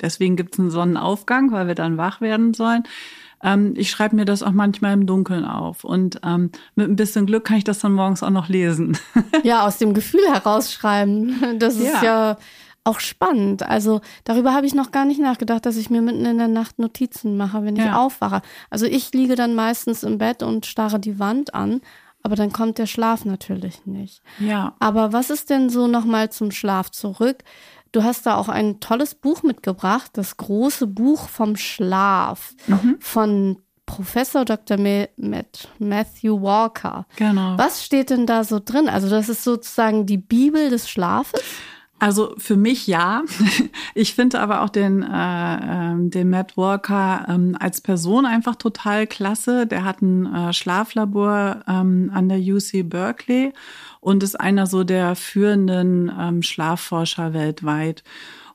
deswegen 0.00 0.36
gibt 0.36 0.54
es 0.54 0.60
einen 0.60 0.70
Sonnenaufgang, 0.70 1.52
weil 1.52 1.66
wir 1.66 1.74
dann 1.74 1.98
wach 1.98 2.22
werden 2.22 2.54
sollen. 2.54 2.84
Ähm, 3.42 3.74
ich 3.76 3.90
schreibe 3.90 4.16
mir 4.16 4.24
das 4.24 4.42
auch 4.42 4.52
manchmal 4.52 4.94
im 4.94 5.06
Dunkeln 5.06 5.44
auf. 5.44 5.84
Und 5.84 6.20
ähm, 6.24 6.50
mit 6.76 6.88
ein 6.88 6.96
bisschen 6.96 7.26
Glück 7.26 7.44
kann 7.44 7.58
ich 7.58 7.64
das 7.64 7.80
dann 7.80 7.92
morgens 7.92 8.22
auch 8.22 8.30
noch 8.30 8.48
lesen. 8.48 8.96
ja, 9.42 9.66
aus 9.66 9.76
dem 9.76 9.92
Gefühl 9.92 10.26
herausschreiben. 10.32 11.58
Das 11.58 11.76
ist 11.76 11.92
ja, 11.92 12.02
ja 12.02 12.38
auch 12.84 13.00
spannend. 13.00 13.62
Also 13.62 14.00
darüber 14.24 14.54
habe 14.54 14.66
ich 14.66 14.74
noch 14.74 14.92
gar 14.92 15.04
nicht 15.04 15.20
nachgedacht, 15.20 15.66
dass 15.66 15.76
ich 15.76 15.90
mir 15.90 16.02
mitten 16.02 16.24
in 16.26 16.38
der 16.38 16.48
Nacht 16.48 16.78
Notizen 16.78 17.36
mache, 17.36 17.64
wenn 17.64 17.76
ich 17.76 17.84
ja. 17.84 17.96
aufwache. 17.96 18.42
Also 18.70 18.86
ich 18.86 19.12
liege 19.12 19.36
dann 19.36 19.54
meistens 19.54 20.02
im 20.02 20.18
Bett 20.18 20.42
und 20.42 20.66
starre 20.66 21.00
die 21.00 21.18
Wand 21.18 21.54
an, 21.54 21.80
aber 22.22 22.36
dann 22.36 22.52
kommt 22.52 22.78
der 22.78 22.86
Schlaf 22.86 23.24
natürlich 23.24 23.86
nicht. 23.86 24.22
Ja. 24.38 24.74
Aber 24.78 25.12
was 25.12 25.30
ist 25.30 25.50
denn 25.50 25.70
so 25.70 25.86
nochmal 25.86 26.30
zum 26.30 26.50
Schlaf 26.50 26.90
zurück? 26.90 27.42
du 27.94 28.02
hast 28.02 28.26
da 28.26 28.36
auch 28.36 28.48
ein 28.48 28.80
tolles 28.80 29.14
Buch 29.14 29.42
mitgebracht, 29.42 30.10
das 30.14 30.36
große 30.36 30.86
Buch 30.86 31.28
vom 31.28 31.56
Schlaf 31.56 32.54
mhm. 32.66 32.96
von 33.00 33.58
Professor 33.86 34.44
Dr. 34.44 34.78
Matthew 34.78 36.40
Walker. 36.40 37.06
Genau. 37.16 37.56
Was 37.58 37.84
steht 37.84 38.10
denn 38.10 38.26
da 38.26 38.44
so 38.44 38.60
drin? 38.62 38.88
Also 38.88 39.10
das 39.10 39.28
ist 39.28 39.44
sozusagen 39.44 40.06
die 40.06 40.16
Bibel 40.16 40.70
des 40.70 40.88
Schlafes? 40.88 41.40
Also 42.04 42.34
für 42.36 42.58
mich 42.58 42.86
ja. 42.86 43.22
Ich 43.94 44.14
finde 44.14 44.40
aber 44.40 44.60
auch 44.60 44.68
den, 44.68 45.02
äh, 45.02 45.06
ähm, 45.10 46.10
den 46.10 46.28
Matt 46.28 46.56
Walker 46.58 47.24
ähm, 47.30 47.56
als 47.58 47.80
Person 47.80 48.26
einfach 48.26 48.56
total 48.56 49.06
klasse. 49.06 49.66
Der 49.66 49.84
hat 49.84 50.02
ein 50.02 50.26
äh, 50.26 50.52
Schlaflabor 50.52 51.62
ähm, 51.66 52.10
an 52.12 52.28
der 52.28 52.40
UC 52.40 52.90
Berkeley 52.90 53.54
und 54.00 54.22
ist 54.22 54.38
einer 54.38 54.66
so 54.66 54.84
der 54.84 55.16
führenden 55.16 56.12
ähm, 56.20 56.42
Schlafforscher 56.42 57.32
weltweit. 57.32 58.04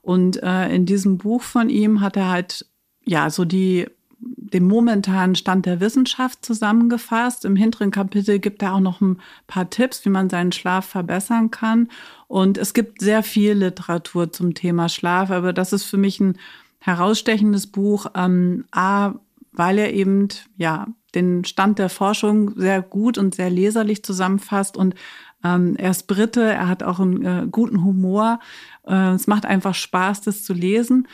Und 0.04 0.44
äh, 0.44 0.70
in 0.70 0.86
diesem 0.86 1.18
Buch 1.18 1.42
von 1.42 1.70
ihm 1.70 2.02
hat 2.02 2.18
er 2.18 2.30
halt 2.30 2.68
ja 3.04 3.32
so 3.32 3.46
die 3.46 3.88
den 4.22 4.68
momentanen 4.68 5.36
Stand 5.36 5.66
der 5.66 5.80
Wissenschaft 5.80 6.44
zusammengefasst. 6.46 7.46
Im 7.46 7.56
hinteren 7.56 7.92
Kapitel 7.92 8.40
gibt 8.40 8.62
er 8.62 8.74
auch 8.74 8.80
noch 8.80 9.02
ein 9.02 9.20
paar 9.48 9.70
Tipps, 9.70 10.04
wie 10.06 10.10
man 10.10 10.30
seinen 10.30 10.52
Schlaf 10.52 10.86
verbessern 10.86 11.52
kann. 11.52 11.90
Und 12.28 12.58
es 12.58 12.74
gibt 12.74 13.02
sehr 13.02 13.24
viel 13.24 13.54
Literatur 13.54 14.32
zum 14.32 14.54
Thema 14.54 14.90
Schlaf, 14.90 15.32
aber 15.32 15.54
das 15.54 15.74
ist 15.74 15.84
für 15.86 15.98
mich 15.98 16.20
ein 16.20 16.38
herausstechendes 16.80 17.68
Buch. 17.68 18.08
Ähm, 18.16 18.66
A, 18.72 19.14
weil 19.52 19.78
er 19.78 19.94
eben 19.94 20.28
ja 20.58 20.88
den 21.16 21.44
Stand 21.44 21.80
der 21.80 21.90
Forschung 21.90 22.54
sehr 22.56 22.82
gut 22.82 23.18
und 23.18 23.36
sehr 23.36 23.50
leserlich 23.50 24.04
zusammenfasst 24.04 24.78
und 24.78 24.96
ähm, 25.44 25.76
er 25.78 25.92
ist 25.92 26.08
Brite, 26.08 26.44
er 26.44 26.68
hat 26.68 26.84
auch 26.84 27.00
einen 27.00 27.26
äh, 27.26 27.48
guten 27.50 27.84
Humor. 27.84 28.40
Äh, 28.86 29.14
es 29.14 29.28
macht 29.28 29.46
einfach 29.46 29.74
Spaß, 29.74 30.22
das 30.22 30.44
zu 30.44 30.54
lesen. 30.54 31.08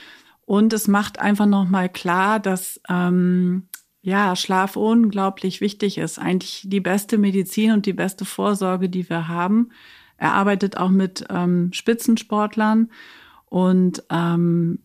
Und 0.45 0.73
es 0.73 0.87
macht 0.87 1.19
einfach 1.19 1.47
nochmal 1.47 1.89
klar, 1.89 2.39
dass 2.39 2.79
ähm, 2.87 3.67
ja, 4.01 4.35
Schlaf 4.35 4.75
unglaublich 4.75 5.61
wichtig 5.61 5.97
ist. 5.97 6.19
Eigentlich 6.19 6.63
die 6.65 6.79
beste 6.79 7.17
Medizin 7.17 7.71
und 7.71 7.87
die 7.87 7.93
beste 7.93 8.23
Vorsorge, 8.23 8.87
die 8.87 9.09
wir 9.09 9.27
haben. 9.27 9.71
Er 10.17 10.33
arbeitet 10.33 10.77
auch 10.77 10.89
mit 10.89 11.25
ähm, 11.29 11.73
Spitzensportlern 11.73 12.91
und 13.45 14.03
ähm, 14.11 14.79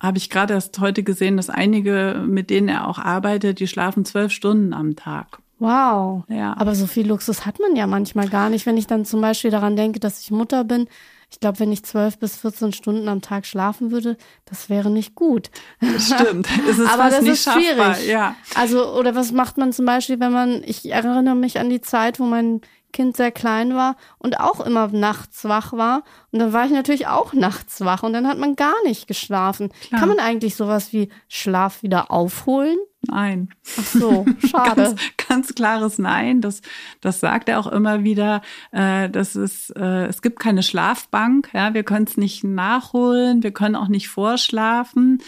habe 0.00 0.18
ich 0.18 0.30
gerade 0.30 0.54
erst 0.54 0.78
heute 0.78 1.02
gesehen, 1.02 1.36
dass 1.36 1.50
einige, 1.50 2.24
mit 2.26 2.48
denen 2.48 2.68
er 2.68 2.88
auch 2.88 2.98
arbeitet, 2.98 3.60
die 3.60 3.66
schlafen 3.66 4.04
zwölf 4.04 4.32
Stunden 4.32 4.72
am 4.72 4.96
Tag. 4.96 5.40
Wow. 5.58 6.24
Ja. 6.28 6.56
Aber 6.56 6.74
so 6.74 6.86
viel 6.86 7.06
Luxus 7.06 7.44
hat 7.44 7.58
man 7.60 7.76
ja 7.76 7.86
manchmal 7.86 8.28
gar 8.28 8.48
nicht. 8.48 8.64
Wenn 8.64 8.78
ich 8.78 8.86
dann 8.86 9.04
zum 9.04 9.20
Beispiel 9.20 9.50
daran 9.50 9.76
denke, 9.76 10.00
dass 10.00 10.20
ich 10.20 10.30
Mutter 10.30 10.64
bin, 10.64 10.88
ich 11.30 11.38
glaube, 11.38 11.60
wenn 11.60 11.70
ich 11.72 11.84
zwölf 11.84 12.18
bis 12.18 12.36
14 12.36 12.72
Stunden 12.72 13.08
am 13.08 13.22
Tag 13.22 13.46
schlafen 13.46 13.92
würde, 13.92 14.16
das 14.46 14.68
wäre 14.68 14.90
nicht 14.90 15.14
gut. 15.14 15.50
Das 15.80 16.06
stimmt. 16.06 16.48
Es 16.68 16.78
ist 16.78 16.92
Aber 16.92 17.08
das 17.08 17.22
ist 17.22 17.44
schwierig. 17.44 18.06
Ja. 18.06 18.34
Also, 18.54 18.94
oder 18.94 19.14
was 19.14 19.32
macht 19.32 19.56
man 19.56 19.72
zum 19.72 19.86
Beispiel, 19.86 20.18
wenn 20.20 20.32
man, 20.32 20.62
ich 20.64 20.90
erinnere 20.90 21.34
mich 21.34 21.58
an 21.58 21.70
die 21.70 21.80
Zeit, 21.80 22.18
wo 22.20 22.24
mein 22.24 22.60
Kind 22.92 23.16
sehr 23.16 23.30
klein 23.30 23.74
war 23.74 23.96
und 24.18 24.40
auch 24.40 24.60
immer 24.60 24.88
nachts 24.88 25.44
wach 25.44 25.72
war. 25.72 26.02
Und 26.32 26.40
dann 26.40 26.52
war 26.52 26.66
ich 26.66 26.72
natürlich 26.72 27.06
auch 27.06 27.32
nachts 27.32 27.80
wach 27.82 28.02
und 28.02 28.12
dann 28.12 28.26
hat 28.26 28.38
man 28.38 28.56
gar 28.56 28.74
nicht 28.84 29.06
geschlafen. 29.06 29.70
Klar. 29.88 30.00
Kann 30.00 30.08
man 30.08 30.18
eigentlich 30.18 30.56
sowas 30.56 30.92
wie 30.92 31.08
Schlaf 31.28 31.82
wieder 31.82 32.10
aufholen? 32.10 32.76
Nein. 33.06 33.48
Ach 33.78 33.84
so, 33.84 34.26
schade. 34.46 34.76
ganz, 34.76 35.00
ganz 35.28 35.54
klares 35.54 35.98
Nein. 35.98 36.40
Das, 36.40 36.60
das 37.00 37.20
sagt 37.20 37.48
er 37.48 37.58
auch 37.58 37.66
immer 37.66 38.04
wieder. 38.04 38.42
Äh, 38.72 39.08
das 39.08 39.36
ist, 39.36 39.70
äh, 39.76 40.06
es 40.06 40.22
gibt 40.22 40.38
keine 40.38 40.62
Schlafbank. 40.62 41.50
Ja, 41.52 41.74
wir 41.74 41.82
können 41.82 42.06
es 42.06 42.16
nicht 42.16 42.44
nachholen. 42.44 43.42
Wir 43.42 43.52
können 43.52 43.76
auch 43.76 43.88
nicht 43.88 44.08
vorschlafen. 44.08 45.22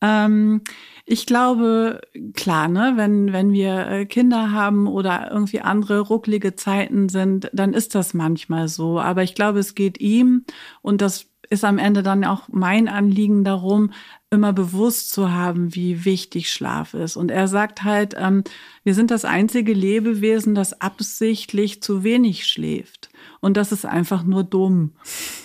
Ähm, 0.00 0.62
ich 1.04 1.26
glaube, 1.26 2.00
klar, 2.34 2.68
ne, 2.68 2.92
wenn, 2.94 3.32
wenn 3.32 3.52
wir 3.52 3.88
äh, 3.88 4.06
Kinder 4.06 4.52
haben 4.52 4.86
oder 4.86 5.30
irgendwie 5.32 5.60
andere 5.60 6.00
rucklige 6.00 6.54
Zeiten 6.54 7.08
sind, 7.08 7.50
dann 7.52 7.74
ist 7.74 7.94
das 7.94 8.14
manchmal 8.14 8.68
so. 8.68 9.00
Aber 9.00 9.22
ich 9.24 9.34
glaube, 9.34 9.58
es 9.58 9.74
geht 9.74 10.00
ihm 10.00 10.44
und 10.82 11.00
das 11.02 11.29
ist 11.50 11.64
am 11.64 11.78
Ende 11.78 12.02
dann 12.02 12.24
auch 12.24 12.44
mein 12.48 12.88
Anliegen 12.88 13.44
darum, 13.44 13.92
immer 14.30 14.52
bewusst 14.52 15.10
zu 15.10 15.32
haben, 15.32 15.74
wie 15.74 16.04
wichtig 16.04 16.50
Schlaf 16.52 16.94
ist. 16.94 17.16
Und 17.16 17.30
er 17.30 17.48
sagt 17.48 17.82
halt, 17.82 18.14
ähm, 18.16 18.44
wir 18.84 18.94
sind 18.94 19.10
das 19.10 19.24
einzige 19.24 19.72
Lebewesen, 19.72 20.54
das 20.54 20.80
absichtlich 20.80 21.82
zu 21.82 22.04
wenig 22.04 22.46
schläft. 22.46 23.10
Und 23.40 23.56
das 23.56 23.72
ist 23.72 23.84
einfach 23.84 24.22
nur 24.22 24.44
dumm. 24.44 24.92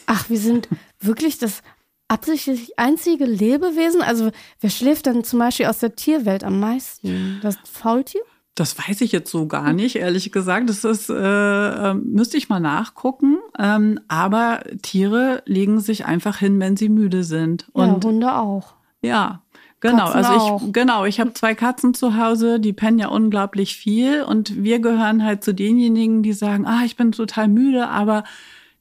Ach, 0.06 0.30
wir 0.30 0.38
sind 0.38 0.70
wirklich 1.00 1.40
das 1.40 1.64
absichtlich 2.08 2.78
einzige 2.78 3.26
Lebewesen? 3.26 4.02
Also 4.02 4.32
wer 4.60 4.70
schläft 4.70 5.08
denn 5.08 5.24
zum 5.24 5.40
Beispiel 5.40 5.66
aus 5.66 5.80
der 5.80 5.96
Tierwelt 5.96 6.44
am 6.44 6.60
meisten? 6.60 7.40
Das 7.42 7.58
Faultier? 7.64 8.22
Das 8.56 8.78
weiß 8.78 9.02
ich 9.02 9.12
jetzt 9.12 9.30
so 9.30 9.48
gar 9.48 9.74
nicht, 9.74 9.98
ehrlich 9.98 10.32
gesagt. 10.32 10.70
Das 10.70 10.86
ist, 10.86 11.10
äh, 11.10 11.14
ähm, 11.14 12.04
müsste 12.14 12.38
ich 12.38 12.48
mal 12.48 12.62
nachgucken. 12.62 13.38
Ähm, 13.60 14.00
aber 14.08 14.62
Tiere 14.82 15.44
legen 15.46 15.82
sich 15.82 16.06
einfach 16.06 16.38
hin, 16.38 16.60
wenn 16.60 16.78
sie 16.78 16.90
müde 16.90 17.26
sind. 17.26 17.68
Und 17.74 18.04
ja, 18.04 18.10
Hunde 18.10 18.36
auch. 18.36 18.76
Ja, 19.02 19.42
Genau, 19.82 20.06
Katzen 20.06 20.18
also 20.18 20.32
auch. 20.32 20.62
ich 20.64 20.74
genau, 20.74 21.06
ich 21.06 21.20
habe 21.20 21.34
zwei 21.34 21.54
Katzen 21.54 21.94
zu 21.94 22.18
Hause, 22.18 22.60
die 22.60 22.74
pennen 22.74 22.98
ja 22.98 23.10
unglaublich 23.10 23.76
viel 23.76 24.24
und 24.24 24.64
wir 24.64 24.80
gehören 24.80 25.24
halt 25.24 25.44
zu 25.44 25.54
denjenigen, 25.54 26.24
die 26.24 26.34
sagen, 26.34 26.66
ah, 26.66 26.82
ich 26.86 26.96
bin 26.96 27.12
total 27.12 27.48
müde, 27.48 27.88
aber 27.90 28.24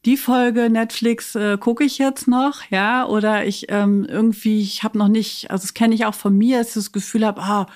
die 0.04 0.16
Folge 0.16 0.70
Netflix 0.70 1.34
äh, 1.34 1.58
gucke 1.58 1.84
ich 1.84 1.98
jetzt 1.98 2.28
noch, 2.28 2.62
ja, 2.70 3.06
oder 3.06 3.44
ich 3.44 3.66
ähm, 3.68 4.06
irgendwie, 4.08 4.60
ich 4.60 4.82
habe 4.82 4.96
noch 4.96 5.08
nicht, 5.08 5.50
also 5.50 5.62
das 5.62 5.74
kenne 5.74 5.94
ich 5.94 6.06
auch 6.06 6.14
von 6.14 6.36
mir, 6.36 6.58
dass 6.58 6.68
ich 6.68 6.74
das 6.74 6.92
Gefühl 6.92 7.26
habe, 7.26 7.42
ah, 7.42 7.66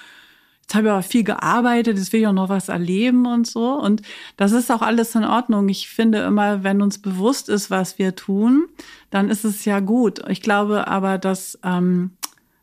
jetzt 0.69 0.75
habe 0.75 0.89
ich 0.89 0.93
aber 0.93 1.03
viel 1.03 1.25
gearbeitet, 1.25 1.97
jetzt 1.97 2.13
will 2.13 2.21
ich 2.21 2.27
auch 2.27 2.33
noch 2.33 2.51
was 2.51 2.69
erleben 2.69 3.25
und 3.25 3.47
so. 3.47 3.73
Und 3.73 4.03
das 4.37 4.53
ist 4.53 4.71
auch 4.71 4.83
alles 4.83 5.15
in 5.15 5.25
Ordnung. 5.25 5.71
Ich 5.71 5.89
finde 5.89 6.19
immer, 6.19 6.63
wenn 6.63 6.83
uns 6.83 7.01
bewusst 7.01 7.49
ist, 7.49 7.71
was 7.71 7.99
wir 7.99 8.15
tun, 8.15 8.69
dann 9.11 9.31
ist 9.31 9.47
es 9.47 9.65
ja 9.65 9.81
gut. 9.81 10.21
Ich 10.29 10.43
glaube 10.43 10.87
aber, 10.87 11.17
dass 11.17 11.59
ähm, 11.65 12.11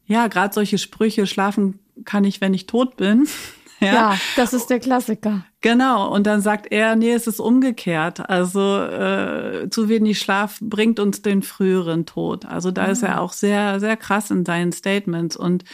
ja 0.06 0.28
gerade 0.28 0.54
solche 0.54 0.78
Sprüche, 0.78 1.26
schlafen 1.26 1.80
kann 2.04 2.26
ich, 2.26 2.42
wenn 2.42 2.54
ich 2.54 2.68
tot 2.68 2.96
bin. 2.96 3.28
Ja, 3.82 3.94
ja 3.94 4.18
das 4.38 4.54
ist 4.54 4.68
der 4.68 4.80
Klassiker. 4.80 5.44
Genau, 5.60 6.10
und 6.10 6.26
dann 6.26 6.40
sagt 6.40 6.72
er, 6.72 6.96
nee, 6.96 7.12
es 7.12 7.28
ist 7.28 7.42
umgekehrt. 7.42 8.30
Also 8.30 8.82
äh, 8.82 9.70
zu 9.70 9.90
wenig 9.90 10.18
Schlaf 10.18 10.60
bringt 10.62 10.98
uns 10.98 11.24
den 11.24 11.44
früheren 11.44 12.06
Tod. 12.06 12.46
Also 12.46 12.72
da 12.72 12.86
mhm. 12.86 12.92
ist 12.94 13.04
er 13.04 13.18
ah. 13.18 13.20
auch 13.20 13.34
sehr, 13.34 13.82
sehr 13.82 13.98
krass 13.98 14.32
in 14.32 14.46
seinen 14.46 14.72
Statements. 14.72 15.36
Und 15.36 15.66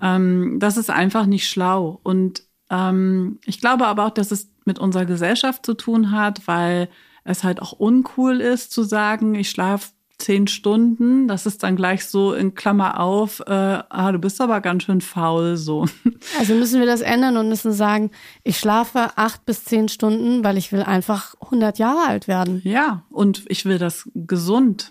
ähm, 0.00 0.58
das 0.58 0.76
ist 0.76 0.90
einfach 0.90 1.26
nicht 1.26 1.48
schlau. 1.48 2.00
Und 2.02 2.42
ähm, 2.70 3.38
ich 3.44 3.60
glaube 3.60 3.86
aber 3.86 4.06
auch, 4.06 4.10
dass 4.10 4.30
es 4.30 4.50
mit 4.64 4.78
unserer 4.78 5.06
Gesellschaft 5.06 5.64
zu 5.64 5.74
tun 5.74 6.10
hat, 6.10 6.46
weil 6.46 6.88
es 7.24 7.44
halt 7.44 7.60
auch 7.60 7.72
uncool 7.72 8.40
ist 8.40 8.72
zu 8.72 8.82
sagen, 8.82 9.34
ich 9.34 9.50
schlafe 9.50 9.90
zehn 10.18 10.46
Stunden. 10.46 11.28
Das 11.28 11.46
ist 11.46 11.62
dann 11.62 11.76
gleich 11.76 12.06
so 12.06 12.32
in 12.32 12.54
Klammer 12.54 13.00
auf, 13.00 13.40
äh, 13.40 13.50
ah, 13.50 14.12
du 14.12 14.18
bist 14.18 14.40
aber 14.40 14.60
ganz 14.60 14.84
schön 14.84 15.00
faul 15.00 15.56
so. 15.56 15.86
Also 16.38 16.54
müssen 16.54 16.80
wir 16.80 16.86
das 16.86 17.02
ändern 17.02 17.36
und 17.36 17.48
müssen 17.48 17.72
sagen, 17.72 18.10
ich 18.42 18.58
schlafe 18.58 19.10
acht 19.16 19.44
bis 19.44 19.64
zehn 19.64 19.88
Stunden, 19.88 20.42
weil 20.42 20.56
ich 20.56 20.72
will 20.72 20.82
einfach 20.82 21.34
100 21.40 21.78
Jahre 21.78 22.08
alt 22.08 22.28
werden. 22.28 22.60
Ja, 22.64 23.04
und 23.10 23.44
ich 23.48 23.64
will 23.64 23.78
das 23.78 24.08
gesund. 24.14 24.90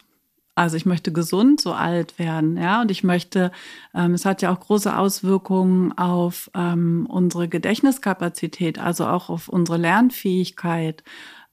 Also 0.56 0.78
ich 0.78 0.86
möchte 0.86 1.12
gesund 1.12 1.60
so 1.60 1.74
alt 1.74 2.18
werden, 2.18 2.56
ja, 2.56 2.82
und 2.82 2.90
ich 2.90 3.04
möchte, 3.04 3.52
ähm, 3.94 4.14
es 4.14 4.24
hat 4.24 4.42
ja 4.42 4.54
auch 4.54 4.60
große 4.62 4.98
Auswirkungen 4.98 5.92
auf 5.98 6.50
ähm, 6.56 7.08
unsere 7.10 7.50
Gedächtniskapazität, 7.50 8.80
also 8.80 9.06
auch 9.08 9.30
auf 9.30 9.50
unsere 9.50 9.78
Lernfähigkeit 9.78 11.04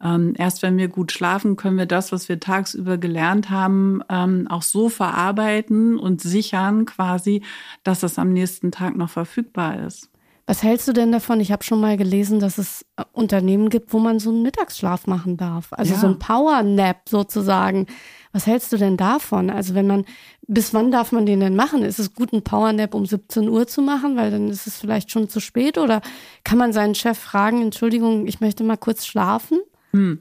ähm, 0.03 0.35
erst 0.37 0.63
wenn 0.63 0.79
wir 0.79 0.89
gut 0.89 1.13
schlafen, 1.13 1.57
können 1.57 1.79
wir 1.79 1.87
das, 1.87 2.13
was 2.13 2.29
wir 2.29 2.41
tagsüber 2.41 2.99
gelernt 2.99 3.51
haben, 3.51 4.03
ähm, 4.09 4.49
auch 4.49 4.63
so 4.63 4.89
verarbeiten 4.89 5.99
und 5.99 6.21
sichern 6.21 6.87
quasi, 6.87 7.43
dass 7.85 8.03
es 8.03 8.19
am 8.19 8.33
nächsten 8.33 8.73
Tag 8.73 8.97
noch 8.97 9.11
verfügbar 9.11 9.87
ist. 9.87 10.12
Was 10.47 10.63
hältst 10.63 10.89
du 10.89 10.93
denn 10.93 11.13
davon? 11.13 11.41
Ich 11.41 11.53
habe 11.53 11.63
schon 11.63 11.81
mal 11.81 11.97
gelesen, 11.97 12.41
dass 12.41 12.59
es 12.59 12.85
äh, 12.97 13.05
Unternehmen 13.13 13.69
gibt, 13.69 13.93
wo 13.93 13.99
man 13.99 14.19
so 14.19 14.31
einen 14.31 14.43
Mittagsschlaf 14.43 15.07
machen 15.07 15.37
darf. 15.37 15.69
Also 15.73 15.95
ja. 15.95 16.01
so 16.01 16.09
ein 16.09 16.19
Power 16.19 16.63
Nap 16.63 17.09
sozusagen. 17.09 17.87
Was 18.33 18.47
hältst 18.47 18.73
du 18.73 18.77
denn 18.77 18.97
davon? 18.97 19.51
Also 19.51 19.75
wenn 19.75 19.87
man, 19.87 20.05
bis 20.47 20.75
wann 20.75 20.91
darf 20.91 21.13
man 21.13 21.27
den 21.27 21.41
denn 21.41 21.55
machen? 21.55 21.83
Ist 21.83 22.01
es 22.01 22.15
gut, 22.15 22.33
einen 22.33 22.43
Power 22.43 22.73
Nap 22.73 22.95
um 22.95 23.07
17 23.07 23.49
Uhr 23.49 23.67
zu 23.67 23.83
machen, 23.83 24.17
weil 24.17 24.31
dann 24.31 24.49
ist 24.49 24.67
es 24.67 24.79
vielleicht 24.79 25.11
schon 25.11 25.29
zu 25.29 25.39
spät? 25.39 25.79
Oder 25.79 26.01
kann 26.43 26.59
man 26.59 26.73
seinen 26.73 26.95
Chef 26.95 27.19
fragen, 27.19 27.63
Entschuldigung, 27.63 28.27
ich 28.27 28.41
möchte 28.41 28.65
mal 28.65 28.77
kurz 28.77 29.07
schlafen? 29.07 29.59
Hm. 29.93 30.21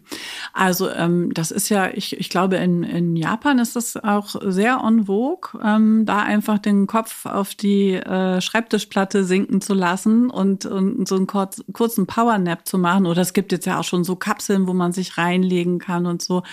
Also 0.52 0.90
ähm, 0.90 1.34
das 1.34 1.50
ist 1.50 1.70
ja, 1.70 1.90
ich, 1.90 2.20
ich 2.20 2.30
glaube, 2.30 2.58
in, 2.58 2.84
in 2.84 3.16
Japan 3.16 3.58
ist 3.58 3.78
das 3.78 3.96
auch 3.96 4.36
sehr 4.44 4.82
en 4.86 5.06
vogue, 5.06 5.62
ähm, 5.64 6.06
da 6.06 6.20
einfach 6.20 6.60
den 6.60 6.88
Kopf 6.88 7.26
auf 7.26 7.56
die 7.56 7.94
äh, 7.94 8.42
Schreibtischplatte 8.42 9.24
sinken 9.24 9.62
zu 9.62 9.74
lassen 9.74 10.30
und, 10.30 10.66
und 10.66 11.08
so 11.08 11.16
einen 11.16 11.28
kurz, 11.28 11.64
kurzen 11.72 12.06
Powernap 12.06 12.68
zu 12.68 12.78
machen. 12.78 13.06
Oder 13.06 13.22
es 13.22 13.32
gibt 13.32 13.54
jetzt 13.54 13.66
ja 13.66 13.80
auch 13.80 13.86
schon 13.86 14.04
so 14.04 14.18
Kapseln, 14.18 14.68
wo 14.68 14.74
man 14.74 14.92
sich 14.92 15.18
reinlegen 15.18 15.80
kann 15.80 16.06
und 16.06 16.22
so. 16.22 16.44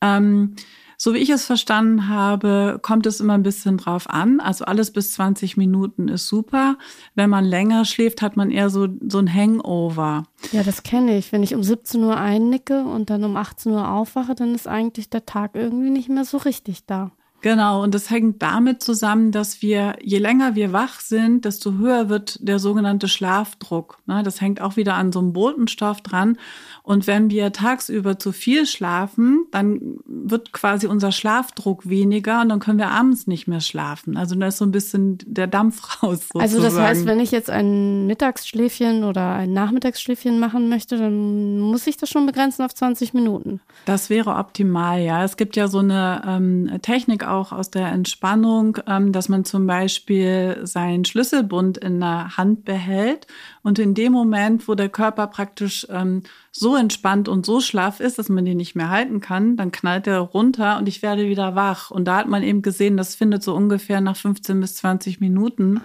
Ähm, 0.00 0.56
So 1.00 1.14
wie 1.14 1.18
ich 1.18 1.30
es 1.30 1.46
verstanden 1.46 2.08
habe, 2.08 2.80
kommt 2.82 3.06
es 3.06 3.20
immer 3.20 3.34
ein 3.34 3.44
bisschen 3.44 3.78
drauf 3.78 4.10
an. 4.10 4.40
Also 4.40 4.64
alles 4.64 4.92
bis 4.92 5.12
20 5.12 5.56
Minuten 5.56 6.08
ist 6.08 6.26
super. 6.26 6.76
Wenn 7.14 7.30
man 7.30 7.44
länger 7.44 7.84
schläft, 7.84 8.20
hat 8.20 8.36
man 8.36 8.50
eher 8.50 8.68
so, 8.68 8.88
so 9.08 9.18
ein 9.18 9.32
Hangover. 9.32 10.24
Ja, 10.50 10.64
das 10.64 10.82
kenne 10.82 11.16
ich. 11.16 11.30
Wenn 11.30 11.44
ich 11.44 11.54
um 11.54 11.62
17 11.62 12.02
Uhr 12.02 12.16
einnicke 12.16 12.82
und 12.82 13.10
dann 13.10 13.22
um 13.22 13.36
18 13.36 13.70
Uhr 13.70 13.88
aufwache, 13.88 14.34
dann 14.34 14.56
ist 14.56 14.66
eigentlich 14.66 15.08
der 15.08 15.24
Tag 15.24 15.52
irgendwie 15.54 15.90
nicht 15.90 16.08
mehr 16.08 16.24
so 16.24 16.36
richtig 16.38 16.84
da. 16.86 17.12
Genau, 17.40 17.82
und 17.84 17.94
das 17.94 18.10
hängt 18.10 18.42
damit 18.42 18.82
zusammen, 18.82 19.30
dass 19.30 19.62
wir, 19.62 19.96
je 20.02 20.18
länger 20.18 20.56
wir 20.56 20.72
wach 20.72 20.98
sind, 21.00 21.44
desto 21.44 21.74
höher 21.74 22.08
wird 22.08 22.38
der 22.40 22.58
sogenannte 22.58 23.06
Schlafdruck. 23.06 23.98
Ne, 24.06 24.22
das 24.24 24.40
hängt 24.40 24.60
auch 24.60 24.76
wieder 24.76 24.94
an 24.94 25.12
so 25.12 25.20
einem 25.20 25.32
Botenstoff 25.32 26.00
dran. 26.00 26.36
Und 26.82 27.06
wenn 27.06 27.30
wir 27.30 27.52
tagsüber 27.52 28.18
zu 28.18 28.32
viel 28.32 28.66
schlafen, 28.66 29.44
dann 29.52 29.98
wird 30.06 30.52
quasi 30.52 30.86
unser 30.86 31.12
Schlafdruck 31.12 31.88
weniger 31.88 32.40
und 32.40 32.48
dann 32.48 32.60
können 32.60 32.78
wir 32.78 32.88
abends 32.90 33.26
nicht 33.26 33.46
mehr 33.46 33.60
schlafen. 33.60 34.16
Also 34.16 34.34
da 34.34 34.46
ist 34.46 34.58
so 34.58 34.64
ein 34.64 34.72
bisschen 34.72 35.18
der 35.26 35.46
Dampf 35.46 36.02
raus. 36.02 36.28
Sozusagen. 36.32 36.40
Also 36.40 36.62
das 36.62 36.78
heißt, 36.78 37.06
wenn 37.06 37.20
ich 37.20 37.30
jetzt 37.30 37.50
ein 37.50 38.06
Mittagsschläfchen 38.06 39.04
oder 39.04 39.34
ein 39.34 39.52
Nachmittagsschläfchen 39.52 40.40
machen 40.40 40.68
möchte, 40.68 40.96
dann 40.96 41.60
muss 41.60 41.86
ich 41.86 41.98
das 41.98 42.08
schon 42.08 42.26
begrenzen 42.26 42.64
auf 42.64 42.74
20 42.74 43.14
Minuten. 43.14 43.60
Das 43.84 44.10
wäre 44.10 44.36
optimal, 44.36 45.00
ja. 45.00 45.22
Es 45.22 45.36
gibt 45.36 45.54
ja 45.56 45.68
so 45.68 45.78
eine 45.78 46.22
ähm, 46.26 46.78
Technik 46.82 47.27
auch 47.30 47.52
aus 47.52 47.70
der 47.70 47.88
Entspannung, 47.88 48.78
ähm, 48.86 49.12
dass 49.12 49.28
man 49.28 49.44
zum 49.44 49.66
Beispiel 49.66 50.60
seinen 50.64 51.04
Schlüsselbund 51.04 51.78
in 51.78 52.00
der 52.00 52.36
Hand 52.36 52.64
behält 52.64 53.26
und 53.62 53.78
in 53.78 53.94
dem 53.94 54.12
Moment, 54.12 54.68
wo 54.68 54.74
der 54.74 54.88
Körper 54.88 55.26
praktisch 55.26 55.86
ähm, 55.90 56.22
so 56.50 56.76
entspannt 56.76 57.28
und 57.28 57.46
so 57.46 57.60
schlaff 57.60 58.00
ist, 58.00 58.18
dass 58.18 58.28
man 58.28 58.44
den 58.44 58.56
nicht 58.56 58.74
mehr 58.74 58.90
halten 58.90 59.20
kann, 59.20 59.56
dann 59.56 59.72
knallt 59.72 60.06
er 60.06 60.20
runter 60.20 60.78
und 60.78 60.88
ich 60.88 61.02
werde 61.02 61.28
wieder 61.28 61.54
wach. 61.54 61.90
Und 61.90 62.06
da 62.06 62.16
hat 62.16 62.28
man 62.28 62.42
eben 62.42 62.62
gesehen, 62.62 62.96
das 62.96 63.14
findet 63.14 63.42
so 63.42 63.54
ungefähr 63.54 64.00
nach 64.00 64.16
15 64.16 64.60
bis 64.60 64.76
20 64.76 65.20
Minuten 65.20 65.80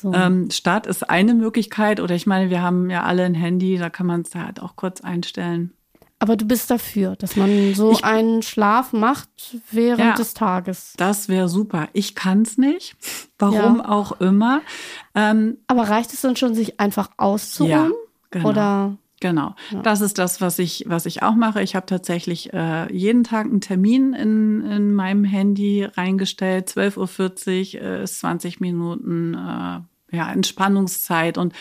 so. 0.00 0.12
ähm, 0.12 0.50
statt. 0.50 0.86
Ist 0.86 1.08
eine 1.08 1.34
Möglichkeit. 1.34 2.00
Oder 2.00 2.14
ich 2.14 2.26
meine, 2.26 2.50
wir 2.50 2.62
haben 2.62 2.90
ja 2.90 3.04
alle 3.04 3.24
ein 3.24 3.34
Handy, 3.34 3.78
da 3.78 3.88
kann 3.90 4.06
man 4.06 4.22
es 4.22 4.34
halt 4.34 4.60
auch 4.60 4.76
kurz 4.76 5.00
einstellen. 5.00 5.72
Aber 6.22 6.36
du 6.36 6.44
bist 6.44 6.70
dafür, 6.70 7.16
dass 7.16 7.34
man 7.34 7.74
so 7.74 7.90
ich, 7.90 8.04
einen 8.04 8.42
Schlaf 8.42 8.92
macht 8.92 9.28
während 9.72 9.98
ja, 9.98 10.14
des 10.14 10.34
Tages. 10.34 10.94
Das 10.96 11.28
wäre 11.28 11.48
super. 11.48 11.88
Ich 11.94 12.14
kann 12.14 12.42
es 12.42 12.58
nicht. 12.58 12.94
Warum 13.40 13.78
ja. 13.78 13.88
auch 13.88 14.20
immer. 14.20 14.60
Ähm, 15.16 15.58
Aber 15.66 15.88
reicht 15.88 16.12
es 16.12 16.20
dann 16.20 16.36
schon, 16.36 16.54
sich 16.54 16.78
einfach 16.78 17.10
auszuruhen? 17.16 17.70
Ja, 17.70 17.90
genau. 18.30 18.48
Oder? 18.48 18.96
Genau, 19.18 19.56
ja. 19.72 19.82
das 19.82 20.00
ist 20.00 20.18
das, 20.18 20.40
was 20.40 20.60
ich, 20.60 20.84
was 20.86 21.06
ich 21.06 21.24
auch 21.24 21.34
mache. 21.34 21.60
Ich 21.60 21.74
habe 21.74 21.86
tatsächlich 21.86 22.52
äh, 22.52 22.92
jeden 22.92 23.24
Tag 23.24 23.46
einen 23.46 23.60
Termin 23.60 24.12
in, 24.12 24.60
in 24.62 24.94
meinem 24.94 25.24
Handy 25.24 25.82
reingestellt. 25.82 26.68
12.40 26.68 27.74
Uhr 27.74 27.82
äh, 27.82 28.02
ist 28.04 28.20
20 28.20 28.60
Minuten 28.60 29.34
äh, 29.34 29.80
ja, 30.12 30.30
Entspannungszeit 30.30 31.38
und 31.38 31.52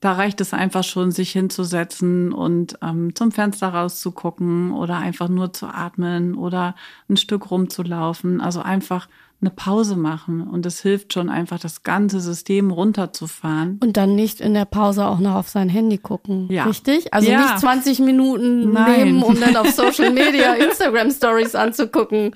da 0.00 0.12
reicht 0.12 0.40
es 0.40 0.54
einfach 0.54 0.82
schon, 0.82 1.10
sich 1.10 1.30
hinzusetzen 1.32 2.32
und 2.32 2.78
ähm, 2.82 3.14
zum 3.14 3.32
Fenster 3.32 3.68
rauszugucken 3.68 4.72
oder 4.72 4.96
einfach 4.96 5.28
nur 5.28 5.52
zu 5.52 5.66
atmen 5.66 6.34
oder 6.34 6.74
ein 7.08 7.18
Stück 7.18 7.50
rumzulaufen. 7.50 8.40
Also 8.40 8.62
einfach 8.62 9.08
eine 9.42 9.50
Pause 9.50 9.96
machen 9.96 10.42
und 10.42 10.66
es 10.66 10.80
hilft 10.82 11.14
schon 11.14 11.30
einfach, 11.30 11.58
das 11.58 11.82
ganze 11.82 12.20
System 12.20 12.70
runterzufahren. 12.70 13.80
Und 13.82 13.96
dann 13.96 14.14
nicht 14.14 14.40
in 14.40 14.52
der 14.52 14.66
Pause 14.66 15.06
auch 15.06 15.18
noch 15.18 15.34
auf 15.34 15.48
sein 15.48 15.70
Handy 15.70 15.96
gucken. 15.96 16.46
Ja. 16.50 16.64
Richtig? 16.64 17.14
Also 17.14 17.30
ja. 17.30 17.40
nicht 17.40 17.58
20 17.58 18.00
Minuten 18.00 18.72
Nein. 18.72 19.04
nehmen, 19.04 19.22
um 19.22 19.40
dann 19.40 19.56
auf 19.56 19.70
Social 19.74 20.10
Media 20.10 20.54
Instagram 20.54 21.10
Stories 21.10 21.54
anzugucken. 21.54 22.32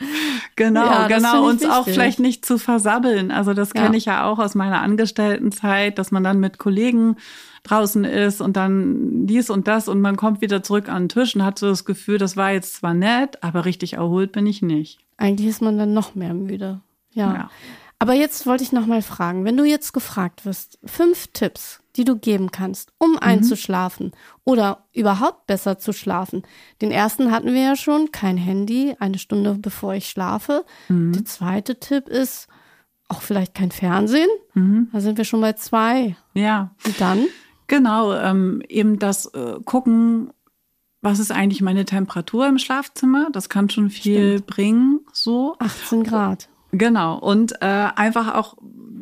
Genau, 0.56 0.86
ja, 0.86 1.08
genau. 1.08 1.46
Uns 1.46 1.64
auch 1.66 1.84
vielleicht 1.84 2.20
nicht 2.20 2.46
zu 2.46 2.56
versabbeln. 2.56 3.30
Also 3.30 3.52
das 3.52 3.74
kenne 3.74 3.96
ich 3.96 4.06
ja 4.06 4.24
auch 4.24 4.38
aus 4.38 4.54
meiner 4.54 4.80
Angestelltenzeit, 4.80 5.98
dass 5.98 6.10
man 6.10 6.24
dann 6.24 6.40
mit 6.40 6.58
Kollegen 6.58 7.16
draußen 7.64 8.04
ist 8.04 8.40
und 8.40 8.56
dann 8.56 9.26
dies 9.26 9.50
und 9.50 9.66
das 9.68 9.88
und 9.88 10.00
man 10.00 10.16
kommt 10.16 10.40
wieder 10.40 10.62
zurück 10.62 10.88
an 10.88 11.04
den 11.04 11.08
Tisch 11.08 11.34
und 11.34 11.44
hat 11.44 11.58
so 11.58 11.66
das 11.68 11.84
Gefühl, 11.84 12.18
das 12.18 12.36
war 12.36 12.52
jetzt 12.52 12.76
zwar 12.76 12.94
nett, 12.94 13.42
aber 13.42 13.64
richtig 13.64 13.94
erholt 13.94 14.32
bin 14.32 14.46
ich 14.46 14.62
nicht. 14.62 15.00
Eigentlich 15.16 15.48
ist 15.48 15.62
man 15.62 15.78
dann 15.78 15.94
noch 15.94 16.14
mehr 16.14 16.34
müde. 16.34 16.80
Ja. 17.14 17.35
ja. 17.35 17.50
Aber 17.98 18.12
jetzt 18.12 18.46
wollte 18.46 18.64
ich 18.64 18.72
noch 18.72 18.87
mal 18.87 19.03
fragen, 19.03 19.44
wenn 19.44 19.57
du 19.57 19.64
jetzt 19.64 19.92
gefragt 19.92 20.44
wirst, 20.44 20.79
fünf 20.85 21.29
Tipps, 21.29 21.81
die 21.96 22.05
du 22.05 22.18
geben 22.18 22.50
kannst, 22.50 22.92
um 22.98 23.12
mhm. 23.12 23.18
einzuschlafen 23.20 24.12
oder 24.44 24.85
überhaupt 24.92 25.46
besser 25.46 25.79
zu 25.79 25.92
schlafen. 25.92 26.42
Den 26.83 26.90
ersten 26.90 27.31
hatten 27.31 27.55
wir 27.55 27.62
ja 27.62 27.77
schon, 27.77 28.12
kein 28.12 28.37
Handy, 28.37 28.94
eine 28.98 29.18
Stunde 29.18 29.55
bevor 29.55 29.94
ich 29.94 30.09
schlafe. 30.09 30.66
Mhm. 30.88 31.12
Der 31.12 31.24
zweite 31.24 31.81
Tipp 31.81 32.09
ist 32.09 32.48
auch 33.09 33.22
vielleicht 33.22 33.55
kein 33.55 33.70
Fernsehen. 33.70 34.29
Mhm. 34.55 34.88
Da 34.92 35.00
sind 35.00 35.16
wir 35.16 35.24
schon 35.24 35.40
bei 35.40 35.53
zwei. 35.55 36.16
Ja. 36.35 36.74
Und 36.85 37.00
dann? 37.00 37.27
Genau, 37.68 38.12
ähm, 38.12 38.62
eben 38.68 38.98
das 38.98 39.27
äh, 39.27 39.55
Gucken, 39.64 40.31
was 41.00 41.18
ist 41.18 41.33
eigentlich 41.33 41.62
meine 41.62 41.85
Temperatur 41.85 42.46
im 42.48 42.59
Schlafzimmer? 42.59 43.29
Das 43.33 43.48
kann 43.48 43.70
schon 43.70 43.90
viel 43.90 44.35
Stimmt. 44.38 44.46
bringen. 44.46 45.00
So 45.12 45.55
18 45.59 46.03
Grad. 46.03 46.48
Genau. 46.76 47.18
Und 47.18 47.52
äh, 47.62 47.88
einfach 47.94 48.34
auch 48.34 48.56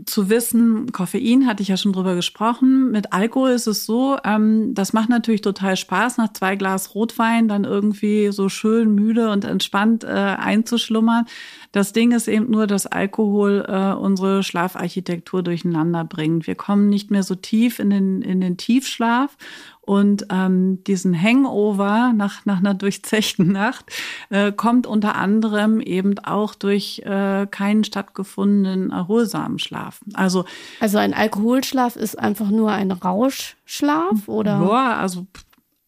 zu 0.05 0.29
wissen, 0.29 0.93
Koffein 0.93 1.47
hatte 1.47 1.63
ich 1.63 1.69
ja 1.69 1.77
schon 1.77 1.93
drüber 1.93 2.15
gesprochen. 2.15 2.91
Mit 2.91 3.13
Alkohol 3.13 3.51
ist 3.51 3.67
es 3.67 3.87
so, 3.87 4.19
ähm, 4.25 4.75
das 4.75 4.93
macht 4.93 5.09
natürlich 5.09 5.41
total 5.41 5.77
Spaß, 5.77 6.19
nach 6.19 6.33
zwei 6.33 6.57
Glas 6.57 6.95
Rotwein 6.95 7.49
dann 7.49 7.65
irgendwie 7.65 8.31
so 8.33 8.49
schön 8.49 8.95
müde 8.95 9.31
und 9.31 9.45
entspannt 9.45 10.05
äh, 10.05 10.09
einzuschlummern. 10.09 11.27
Das 11.73 11.93
Ding 11.93 12.13
ist 12.13 12.29
eben 12.29 12.51
nur, 12.51 12.67
dass 12.67 12.87
Alkohol 12.87 13.65
äh, 13.67 13.95
unsere 13.95 14.43
Schlafarchitektur 14.43 15.43
durcheinander 15.43 16.05
bringt. 16.05 16.47
Wir 16.47 16.55
kommen 16.55 16.91
nicht 16.91 17.11
mehr 17.11 17.23
so 17.23 17.35
tief 17.35 17.79
in 17.79 17.89
den, 17.89 18.21
in 18.23 18.43
den 18.43 18.59
Tiefschlaf 18.59 19.37
und 19.81 20.27
ähm, 20.31 20.85
diesen 20.85 21.21
Hangover 21.21 22.13
nach, 22.15 22.45
nach 22.45 22.59
einer 22.59 22.75
durchzechten 22.83 23.51
Nacht 23.51 23.87
äh, 24.29 24.53
kommt 24.53 24.87
unter 24.87 25.17
anderem 25.17 25.81
eben 25.81 26.19
auch 26.19 26.55
durch 26.55 27.01
äh, 27.07 27.47
keinen 27.51 27.85
stattgefundenen 27.85 28.91
erholsamen 28.91 29.59
Schlaf. 29.59 30.01
Also, 30.13 30.45
also 30.79 30.99
ein 30.99 31.15
Alkoholschlaf 31.15 31.97
ist 31.97 32.19
einfach 32.19 32.51
nur 32.51 32.71
ein 32.71 32.93
Rauschschlaf 32.93 34.29
oder? 34.29 34.61
Ja, 34.61 34.97
also 34.99 35.27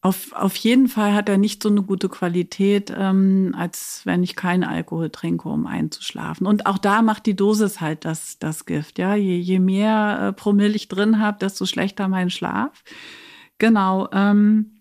auf, 0.05 0.33
auf 0.33 0.55
jeden 0.57 0.87
Fall 0.87 1.15
hat 1.15 1.29
er 1.29 1.39
nicht 1.39 1.63
so 1.63 1.69
eine 1.69 1.81
gute 1.81 2.09
Qualität, 2.09 2.93
ähm, 2.95 3.55
als 3.57 4.01
wenn 4.03 4.21
ich 4.21 4.35
keinen 4.35 4.63
Alkohol 4.63 5.09
trinke, 5.09 5.49
um 5.49 5.65
einzuschlafen. 5.65 6.45
Und 6.45 6.67
auch 6.67 6.77
da 6.77 7.01
macht 7.01 7.25
die 7.25 7.35
Dosis 7.35 7.81
halt 7.81 8.05
das, 8.05 8.37
das 8.37 8.67
Gift. 8.67 8.99
Ja, 8.99 9.15
je, 9.15 9.39
je 9.39 9.57
mehr 9.57 10.19
äh, 10.21 10.33
Promille 10.33 10.75
ich 10.75 10.89
drin 10.89 11.19
habe, 11.19 11.39
desto 11.39 11.65
schlechter 11.65 12.07
mein 12.07 12.29
Schlaf. 12.29 12.83
Genau. 13.57 14.07
Ähm, 14.11 14.74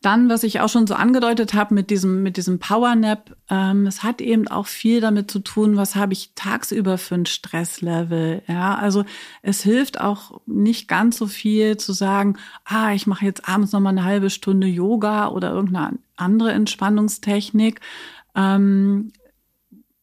dann, 0.00 0.28
was 0.28 0.44
ich 0.44 0.60
auch 0.60 0.68
schon 0.68 0.86
so 0.86 0.94
angedeutet 0.94 1.54
habe 1.54 1.74
mit 1.74 1.90
diesem, 1.90 2.22
mit 2.22 2.36
diesem 2.36 2.58
Powernap, 2.58 3.36
ähm, 3.50 3.86
es 3.86 4.02
hat 4.02 4.20
eben 4.20 4.46
auch 4.46 4.66
viel 4.66 5.00
damit 5.00 5.30
zu 5.30 5.40
tun, 5.40 5.76
was 5.76 5.96
habe 5.96 6.12
ich 6.12 6.32
tagsüber 6.34 6.98
für 6.98 7.16
ein 7.16 7.26
Stresslevel. 7.26 8.42
Ja, 8.46 8.76
also 8.76 9.04
es 9.42 9.62
hilft 9.62 10.00
auch 10.00 10.40
nicht 10.46 10.86
ganz 10.86 11.18
so 11.18 11.26
viel 11.26 11.76
zu 11.76 11.92
sagen, 11.92 12.36
ah, 12.64 12.92
ich 12.92 13.06
mache 13.06 13.24
jetzt 13.24 13.48
abends 13.48 13.72
nochmal 13.72 13.92
eine 13.92 14.04
halbe 14.04 14.30
Stunde 14.30 14.68
Yoga 14.68 15.28
oder 15.28 15.50
irgendeine 15.52 15.98
andere 16.16 16.52
Entspannungstechnik. 16.52 17.80
Ähm, 18.36 19.12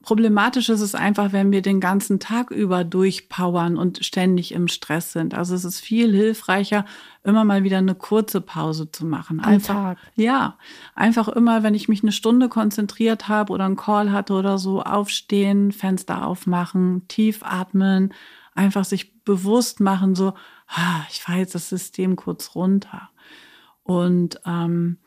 Problematisch 0.06 0.70
ist 0.70 0.82
es 0.82 0.94
einfach, 0.94 1.34
wenn 1.34 1.52
wir 1.52 1.64
den 1.64 1.80
ganzen 1.80 2.20
Tag 2.20 2.52
über 2.52 2.84
durchpowern 2.84 3.76
und 3.76 4.06
ständig 4.06 4.54
im 4.54 4.68
Stress 4.68 5.12
sind. 5.12 5.34
Also 5.34 5.56
es 5.56 5.66
ist 5.66 5.80
viel 5.80 6.14
hilfreicher, 6.14 6.86
immer 7.24 7.44
mal 7.44 7.64
wieder 7.64 7.80
eine 7.80 7.96
kurze 7.96 8.40
Pause 8.40 8.92
zu 8.92 9.04
machen. 9.04 9.40
Einfach, 9.40 9.74
Tag. 9.74 9.98
Ja, 10.16 10.60
einfach 10.94 11.28
immer, 11.28 11.64
wenn 11.64 11.74
ich 11.74 11.90
mich 11.90 12.04
eine 12.04 12.12
Stunde 12.12 12.50
konzentriert 12.50 13.28
habe 13.28 13.52
oder 13.52 13.66
einen 13.66 13.78
Call 13.78 14.12
hatte 14.12 14.34
oder 14.34 14.60
so, 14.60 14.84
aufstehen, 14.84 15.72
Fenster 15.72 16.28
aufmachen, 16.28 17.08
tief 17.08 17.42
atmen, 17.42 18.14
einfach 18.54 18.86
sich 18.86 19.24
bewusst 19.24 19.80
machen, 19.80 20.14
so, 20.14 20.36
ah, 20.68 21.02
ich 21.10 21.20
fahre 21.20 21.40
jetzt 21.40 21.56
das 21.56 21.68
System 21.68 22.16
kurz 22.16 22.54
runter. 22.54 23.10
Und 23.82 24.40
ähm, 24.46 25.00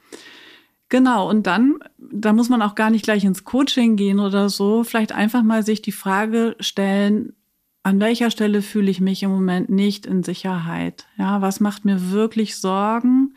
Genau, 0.88 1.28
und 1.28 1.46
dann, 1.46 1.78
da 1.98 2.32
muss 2.32 2.48
man 2.48 2.62
auch 2.62 2.74
gar 2.74 2.90
nicht 2.90 3.04
gleich 3.04 3.24
ins 3.24 3.44
Coaching 3.44 3.96
gehen 3.96 4.20
oder 4.20 4.48
so, 4.48 4.84
vielleicht 4.84 5.12
einfach 5.12 5.42
mal 5.42 5.62
sich 5.62 5.82
die 5.82 5.92
Frage 5.92 6.56
stellen, 6.60 7.34
an 7.82 8.00
welcher 8.00 8.30
Stelle 8.30 8.62
fühle 8.62 8.90
ich 8.90 9.00
mich 9.00 9.22
im 9.22 9.30
Moment 9.30 9.70
nicht 9.70 10.06
in 10.06 10.22
Sicherheit? 10.22 11.06
Ja, 11.16 11.40
was 11.40 11.60
macht 11.60 11.84
mir 11.84 12.10
wirklich 12.10 12.56
Sorgen? 12.56 13.34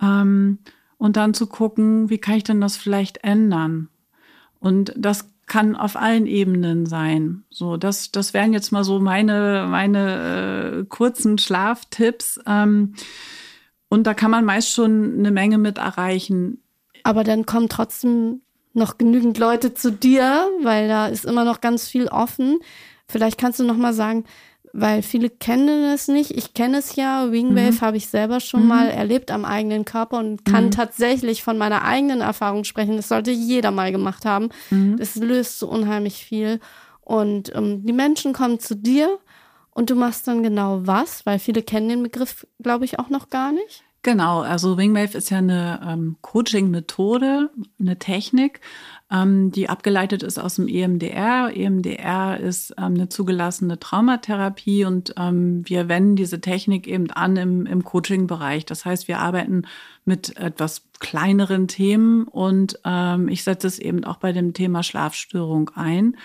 Ähm, 0.00 0.58
und 0.98 1.16
dann 1.16 1.34
zu 1.34 1.46
gucken, 1.46 2.10
wie 2.10 2.18
kann 2.18 2.36
ich 2.36 2.44
denn 2.44 2.60
das 2.60 2.76
vielleicht 2.76 3.24
ändern? 3.24 3.88
Und 4.60 4.92
das 4.96 5.30
kann 5.46 5.74
auf 5.76 5.96
allen 5.96 6.26
Ebenen 6.26 6.86
sein. 6.86 7.44
So, 7.50 7.76
das, 7.76 8.12
das 8.12 8.34
wären 8.34 8.52
jetzt 8.52 8.70
mal 8.70 8.84
so 8.84 9.00
meine, 9.00 9.66
meine 9.68 10.82
äh, 10.82 10.84
kurzen 10.84 11.38
Schlaftipps. 11.38 12.40
Ähm, 12.46 12.94
und 13.88 14.06
da 14.06 14.14
kann 14.14 14.30
man 14.30 14.44
meist 14.44 14.70
schon 14.70 15.18
eine 15.18 15.30
Menge 15.30 15.58
mit 15.58 15.78
erreichen. 15.78 16.62
Aber 17.08 17.24
dann 17.24 17.46
kommt 17.46 17.72
trotzdem 17.72 18.42
noch 18.74 18.98
genügend 18.98 19.38
Leute 19.38 19.72
zu 19.72 19.90
dir, 19.90 20.46
weil 20.62 20.88
da 20.88 21.06
ist 21.06 21.24
immer 21.24 21.42
noch 21.42 21.62
ganz 21.62 21.88
viel 21.88 22.06
offen. 22.08 22.58
Vielleicht 23.08 23.38
kannst 23.38 23.58
du 23.58 23.64
noch 23.64 23.78
mal 23.78 23.94
sagen, 23.94 24.24
weil 24.74 25.00
viele 25.00 25.30
kennen 25.30 25.84
es 25.84 26.08
nicht. 26.08 26.32
Ich 26.32 26.52
kenne 26.52 26.76
es 26.76 26.96
ja. 26.96 27.32
Wingwave 27.32 27.76
mhm. 27.76 27.80
habe 27.80 27.96
ich 27.96 28.08
selber 28.08 28.40
schon 28.40 28.64
mhm. 28.64 28.68
mal 28.68 28.88
erlebt 28.90 29.30
am 29.30 29.46
eigenen 29.46 29.86
Körper 29.86 30.18
und 30.18 30.44
kann 30.44 30.66
mhm. 30.66 30.70
tatsächlich 30.72 31.42
von 31.42 31.56
meiner 31.56 31.82
eigenen 31.82 32.20
Erfahrung 32.20 32.64
sprechen. 32.64 32.98
Das 32.98 33.08
sollte 33.08 33.30
jeder 33.30 33.70
mal 33.70 33.90
gemacht 33.90 34.26
haben. 34.26 34.50
Mhm. 34.68 34.98
Das 34.98 35.16
löst 35.16 35.60
so 35.60 35.66
unheimlich 35.66 36.22
viel. 36.22 36.60
Und 37.00 37.56
ähm, 37.56 37.86
die 37.86 37.94
Menschen 37.94 38.34
kommen 38.34 38.60
zu 38.60 38.76
dir 38.76 39.18
und 39.70 39.88
du 39.88 39.94
machst 39.94 40.28
dann 40.28 40.42
genau 40.42 40.82
was, 40.84 41.24
weil 41.24 41.38
viele 41.38 41.62
kennen 41.62 41.88
den 41.88 42.02
Begriff, 42.02 42.46
glaube 42.62 42.84
ich, 42.84 42.98
auch 42.98 43.08
noch 43.08 43.30
gar 43.30 43.50
nicht. 43.50 43.82
Genau, 44.02 44.40
also 44.42 44.78
Wingwave 44.78 45.16
ist 45.16 45.30
ja 45.30 45.38
eine 45.38 45.80
ähm, 45.84 46.16
Coaching-Methode, 46.22 47.50
eine 47.80 47.98
Technik, 47.98 48.60
ähm, 49.10 49.50
die 49.50 49.68
abgeleitet 49.68 50.22
ist 50.22 50.38
aus 50.38 50.54
dem 50.54 50.68
EMDR. 50.68 51.50
EMDR 51.54 52.38
ist 52.38 52.70
ähm, 52.78 52.94
eine 52.94 53.08
zugelassene 53.08 53.80
Traumatherapie 53.80 54.84
und 54.84 55.14
ähm, 55.18 55.62
wir 55.68 55.88
wenden 55.88 56.14
diese 56.14 56.40
Technik 56.40 56.86
eben 56.86 57.10
an 57.10 57.36
im, 57.36 57.66
im 57.66 57.82
Coaching-Bereich. 57.82 58.64
Das 58.66 58.84
heißt, 58.84 59.08
wir 59.08 59.18
arbeiten 59.18 59.62
mit 60.04 60.36
etwas 60.36 60.84
kleineren 61.00 61.66
Themen 61.66 62.24
und 62.24 62.78
ähm, 62.84 63.28
ich 63.28 63.42
setze 63.42 63.66
es 63.66 63.80
eben 63.80 64.04
auch 64.04 64.18
bei 64.18 64.32
dem 64.32 64.52
Thema 64.52 64.84
Schlafstörung 64.84 65.70
ein. 65.74 66.16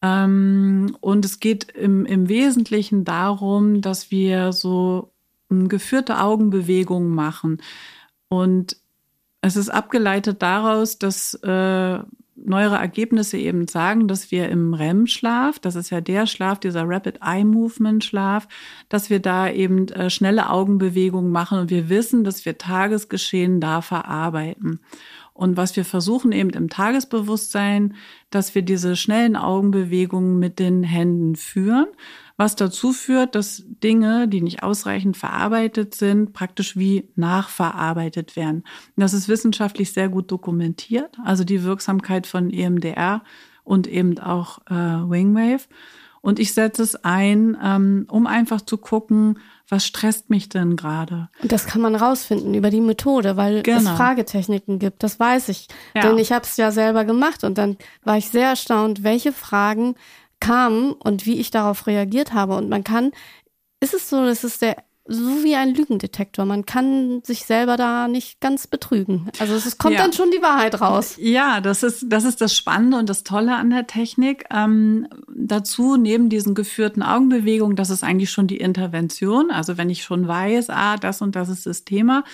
Ähm, 0.00 0.96
und 1.00 1.24
es 1.24 1.38
geht 1.38 1.70
im, 1.72 2.06
im 2.06 2.28
Wesentlichen 2.28 3.04
darum, 3.04 3.82
dass 3.82 4.10
wir 4.10 4.52
so 4.52 5.13
geführte 5.50 6.20
Augenbewegungen 6.20 7.14
machen. 7.14 7.60
Und 8.28 8.76
es 9.40 9.56
ist 9.56 9.68
abgeleitet 9.68 10.42
daraus, 10.42 10.98
dass 10.98 11.34
äh, 11.34 11.98
neuere 12.36 12.76
Ergebnisse 12.76 13.38
eben 13.38 13.68
sagen, 13.68 14.08
dass 14.08 14.30
wir 14.30 14.48
im 14.48 14.74
REM-Schlaf, 14.74 15.58
das 15.58 15.76
ist 15.76 15.90
ja 15.90 16.00
der 16.00 16.26
Schlaf, 16.26 16.58
dieser 16.58 16.84
Rapid 16.86 17.20
Eye 17.22 17.44
Movement 17.44 18.04
Schlaf, 18.04 18.48
dass 18.88 19.10
wir 19.10 19.20
da 19.20 19.48
eben 19.48 19.88
äh, 19.88 20.10
schnelle 20.10 20.50
Augenbewegungen 20.50 21.30
machen 21.30 21.58
und 21.58 21.70
wir 21.70 21.88
wissen, 21.88 22.24
dass 22.24 22.44
wir 22.44 22.58
Tagesgeschehen 22.58 23.60
da 23.60 23.80
verarbeiten. 23.80 24.80
Und 25.32 25.56
was 25.56 25.74
wir 25.74 25.84
versuchen 25.84 26.30
eben 26.32 26.50
im 26.50 26.68
Tagesbewusstsein, 26.68 27.94
dass 28.30 28.54
wir 28.54 28.62
diese 28.62 28.94
schnellen 28.94 29.36
Augenbewegungen 29.36 30.38
mit 30.38 30.58
den 30.58 30.84
Händen 30.84 31.34
führen 31.34 31.88
was 32.36 32.56
dazu 32.56 32.92
führt, 32.92 33.34
dass 33.34 33.62
Dinge, 33.66 34.26
die 34.26 34.40
nicht 34.40 34.62
ausreichend 34.62 35.16
verarbeitet 35.16 35.94
sind, 35.94 36.32
praktisch 36.32 36.76
wie 36.76 37.08
nachverarbeitet 37.14 38.34
werden. 38.34 38.64
Und 38.96 39.00
das 39.00 39.12
ist 39.12 39.28
wissenschaftlich 39.28 39.92
sehr 39.92 40.08
gut 40.08 40.30
dokumentiert, 40.30 41.16
also 41.24 41.44
die 41.44 41.62
Wirksamkeit 41.62 42.26
von 42.26 42.50
EMDR 42.50 43.22
und 43.62 43.86
eben 43.86 44.18
auch 44.18 44.58
äh, 44.68 44.74
Wingwave. 44.74 45.66
Und 46.24 46.38
ich 46.38 46.54
setze 46.54 46.82
es 46.82 47.04
ein, 47.04 47.56
ähm, 47.62 48.06
um 48.08 48.26
einfach 48.26 48.62
zu 48.62 48.78
gucken, 48.78 49.38
was 49.68 49.84
stresst 49.86 50.30
mich 50.30 50.48
denn 50.48 50.74
gerade? 50.74 51.28
Und 51.42 51.52
das 51.52 51.66
kann 51.66 51.82
man 51.82 51.94
rausfinden 51.94 52.54
über 52.54 52.70
die 52.70 52.80
Methode, 52.80 53.36
weil 53.36 53.62
genau. 53.62 53.90
es 53.90 53.96
Fragetechniken 53.96 54.78
gibt. 54.78 55.02
Das 55.02 55.20
weiß 55.20 55.50
ich, 55.50 55.68
ja. 55.94 56.00
denn 56.00 56.16
ich 56.16 56.32
habe 56.32 56.44
es 56.44 56.56
ja 56.56 56.70
selber 56.70 57.04
gemacht 57.04 57.44
und 57.44 57.58
dann 57.58 57.76
war 58.04 58.16
ich 58.16 58.30
sehr 58.30 58.48
erstaunt, 58.48 59.02
welche 59.02 59.32
Fragen 59.32 59.96
kam 60.46 60.92
und 60.92 61.26
wie 61.26 61.38
ich 61.40 61.50
darauf 61.50 61.86
reagiert 61.86 62.32
habe. 62.32 62.56
Und 62.56 62.68
man 62.68 62.84
kann, 62.84 63.12
ist 63.80 63.94
es 63.94 64.08
so, 64.10 64.24
das 64.24 64.44
ist 64.44 64.62
der 64.62 64.76
so 65.06 65.44
wie 65.44 65.54
ein 65.54 65.74
Lügendetektor. 65.74 66.46
Man 66.46 66.64
kann 66.64 67.20
sich 67.24 67.44
selber 67.44 67.76
da 67.76 68.08
nicht 68.08 68.40
ganz 68.40 68.66
betrügen. 68.66 69.28
Also 69.38 69.54
es 69.54 69.76
kommt 69.76 69.96
ja. 69.96 70.00
dann 70.00 70.14
schon 70.14 70.30
die 70.30 70.40
Wahrheit 70.40 70.80
raus. 70.80 71.16
Ja, 71.18 71.60
das 71.60 71.82
ist, 71.82 72.06
das 72.08 72.24
ist 72.24 72.40
das 72.40 72.56
Spannende 72.56 72.96
und 72.96 73.08
das 73.10 73.22
Tolle 73.22 73.54
an 73.56 73.68
der 73.68 73.86
Technik. 73.86 74.46
Ähm, 74.50 75.06
dazu, 75.28 75.96
neben 75.96 76.30
diesen 76.30 76.54
geführten 76.54 77.02
Augenbewegungen, 77.02 77.76
das 77.76 77.90
ist 77.90 78.02
eigentlich 78.02 78.30
schon 78.30 78.46
die 78.46 78.56
Intervention. 78.56 79.50
Also 79.50 79.76
wenn 79.76 79.90
ich 79.90 80.04
schon 80.04 80.26
weiß, 80.26 80.70
ah, 80.70 80.96
das 80.96 81.20
und 81.20 81.36
das 81.36 81.50
ist 81.50 81.66
das 81.66 81.84
Thema. 81.84 82.24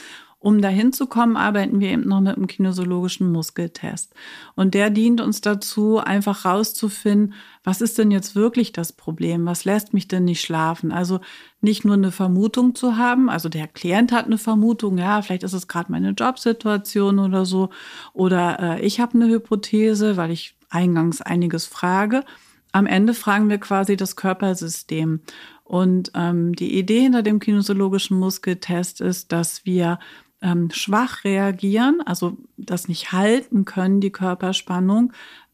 Um 0.43 0.63
dahin 0.63 0.95
zu 0.95 1.07
kommen, 1.07 1.37
arbeiten 1.37 1.81
wir 1.81 1.91
eben 1.91 2.09
noch 2.09 2.23
mit 2.23 2.35
einem 2.35 2.47
kinesiologischen 2.47 3.31
Muskeltest. 3.31 4.15
Und 4.57 4.73
der 4.73 4.89
dient 4.89 5.21
uns 5.21 5.43
dazu, 5.43 5.99
einfach 5.99 6.47
rauszufinden, 6.47 7.35
was 7.63 7.83
ist 7.83 7.99
denn 7.99 8.11
jetzt 8.11 8.35
wirklich 8.35 8.73
das 8.73 8.95
Problem? 8.95 9.45
Was 9.45 9.67
lässt 9.67 9.93
mich 9.93 10.09
denn 10.09 10.25
nicht 10.25 10.41
schlafen? 10.41 10.93
Also 10.93 11.21
nicht 11.61 11.85
nur 11.85 11.93
eine 11.93 12.11
Vermutung 12.11 12.75
zu 12.75 12.97
haben, 12.97 13.29
also 13.29 13.51
der 13.51 13.69
Klient 13.69 14.13
hat 14.13 14.25
eine 14.25 14.39
Vermutung, 14.39 14.97
ja, 14.97 15.21
vielleicht 15.21 15.43
ist 15.43 15.53
es 15.53 15.69
gerade 15.69 15.93
meine 15.93 16.13
Jobsituation 16.13 17.19
oder 17.19 17.45
so, 17.45 17.69
oder 18.15 18.79
äh, 18.79 18.81
ich 18.81 18.99
habe 18.99 19.13
eine 19.15 19.29
Hypothese, 19.29 20.17
weil 20.17 20.31
ich 20.31 20.57
eingangs 20.71 21.21
einiges 21.21 21.67
frage. 21.67 22.25
Am 22.73 22.87
Ende 22.87 23.13
fragen 23.13 23.51
wir 23.51 23.59
quasi 23.59 23.99
das 23.99 24.17
Körpersystem. 24.17 25.21
Und 25.65 26.13
ähm, 26.15 26.55
die 26.55 26.79
Idee 26.79 27.03
hinter 27.03 27.23
dem 27.23 27.41
kinesiologischen 27.41 28.19
Muskeltest 28.19 29.01
ist, 29.01 29.33
dass 29.33 29.67
wir 29.67 29.99
ähm, 30.43 30.71
schwach 30.71 31.25
reagieren, 31.25 32.01
also 32.05 32.37
das 32.57 32.89
nicht 32.89 33.13
halten 33.13 33.65
können, 33.65 34.01
die 34.01 34.11
Körperspannung, 34.11 35.13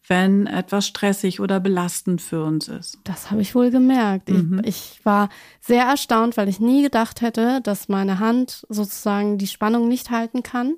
wenn 0.09 0.47
etwas 0.47 0.87
stressig 0.87 1.41
oder 1.41 1.59
belastend 1.59 2.23
für 2.23 2.45
uns 2.45 2.69
ist. 2.69 2.99
Das 3.05 3.31
habe 3.31 3.43
ich 3.43 3.55
wohl 3.55 3.71
gemerkt. 3.71 4.29
Mhm. 4.29 4.61
Ich, 4.65 4.99
ich, 4.99 5.05
war 5.05 5.29
sehr 5.61 5.85
erstaunt, 5.85 6.37
weil 6.37 6.49
ich 6.49 6.61
nie 6.61 6.83
gedacht 6.83 7.21
hätte, 7.21 7.61
dass 7.63 7.89
meine 7.89 8.21
Hand 8.21 8.67
sozusagen 8.69 9.39
die 9.39 9.49
Spannung 9.49 9.89
nicht 9.89 10.11
halten 10.11 10.43
kann. 10.43 10.75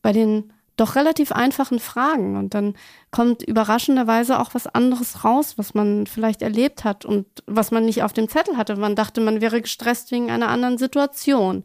Bei 0.00 0.12
den 0.12 0.50
doch 0.76 0.96
relativ 0.96 1.30
einfachen 1.32 1.78
Fragen. 1.78 2.36
Und 2.36 2.54
dann 2.54 2.74
kommt 3.10 3.42
überraschenderweise 3.42 4.40
auch 4.40 4.54
was 4.54 4.66
anderes 4.66 5.24
raus, 5.24 5.54
was 5.56 5.74
man 5.74 6.06
vielleicht 6.06 6.42
erlebt 6.42 6.84
hat 6.84 7.04
und 7.04 7.26
was 7.46 7.70
man 7.70 7.84
nicht 7.84 8.02
auf 8.02 8.12
dem 8.12 8.28
Zettel 8.28 8.56
hatte. 8.56 8.76
Man 8.76 8.96
dachte, 8.96 9.20
man 9.20 9.40
wäre 9.40 9.62
gestresst 9.62 10.10
wegen 10.10 10.30
einer 10.30 10.48
anderen 10.48 10.78
Situation. 10.78 11.64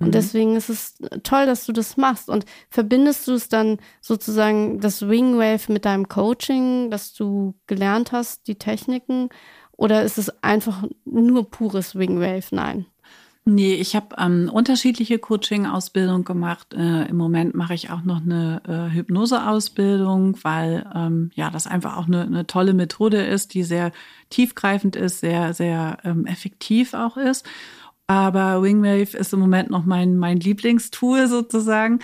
Und 0.00 0.08
mhm. 0.08 0.12
deswegen 0.12 0.56
ist 0.56 0.70
es 0.70 0.96
toll, 1.22 1.46
dass 1.46 1.66
du 1.66 1.72
das 1.72 1.96
machst. 1.96 2.28
Und 2.28 2.46
verbindest 2.70 3.28
du 3.28 3.34
es 3.34 3.48
dann 3.48 3.78
sozusagen 4.00 4.80
das 4.80 5.08
Wingwave 5.08 5.70
mit 5.72 5.84
deinem 5.84 6.08
Coaching, 6.08 6.90
dass 6.90 7.12
du 7.12 7.54
gelernt 7.66 8.10
hast, 8.10 8.48
die 8.48 8.56
Techniken? 8.56 9.28
Oder 9.76 10.02
ist 10.02 10.18
es 10.18 10.42
einfach 10.42 10.84
nur 11.04 11.50
pures 11.50 11.94
Wingwave? 11.94 12.46
Nein. 12.50 12.86
Nee, 13.46 13.74
ich 13.74 13.96
habe 13.96 14.14
ähm, 14.18 14.50
unterschiedliche 14.52 15.18
Coaching-Ausbildungen 15.18 16.24
gemacht. 16.24 16.74
Äh, 16.74 17.08
Im 17.08 17.16
Moment 17.16 17.54
mache 17.54 17.74
ich 17.74 17.90
auch 17.90 18.02
noch 18.02 18.20
eine 18.20 18.62
äh, 18.68 18.94
Hypnose-Ausbildung, 18.94 20.36
weil 20.42 20.86
ähm, 20.94 21.30
ja 21.34 21.50
das 21.50 21.66
einfach 21.66 21.96
auch 21.96 22.06
eine, 22.06 22.22
eine 22.22 22.46
tolle 22.46 22.74
Methode 22.74 23.24
ist, 23.24 23.54
die 23.54 23.62
sehr 23.62 23.92
tiefgreifend 24.28 24.94
ist, 24.94 25.20
sehr, 25.20 25.54
sehr 25.54 25.98
ähm, 26.04 26.26
effektiv 26.26 26.92
auch 26.92 27.16
ist. 27.16 27.46
Aber 28.10 28.60
Wingwave 28.60 29.16
ist 29.16 29.32
im 29.32 29.38
Moment 29.38 29.70
noch 29.70 29.84
mein, 29.84 30.16
mein 30.16 30.40
Lieblingstool 30.40 31.28
sozusagen, 31.28 32.00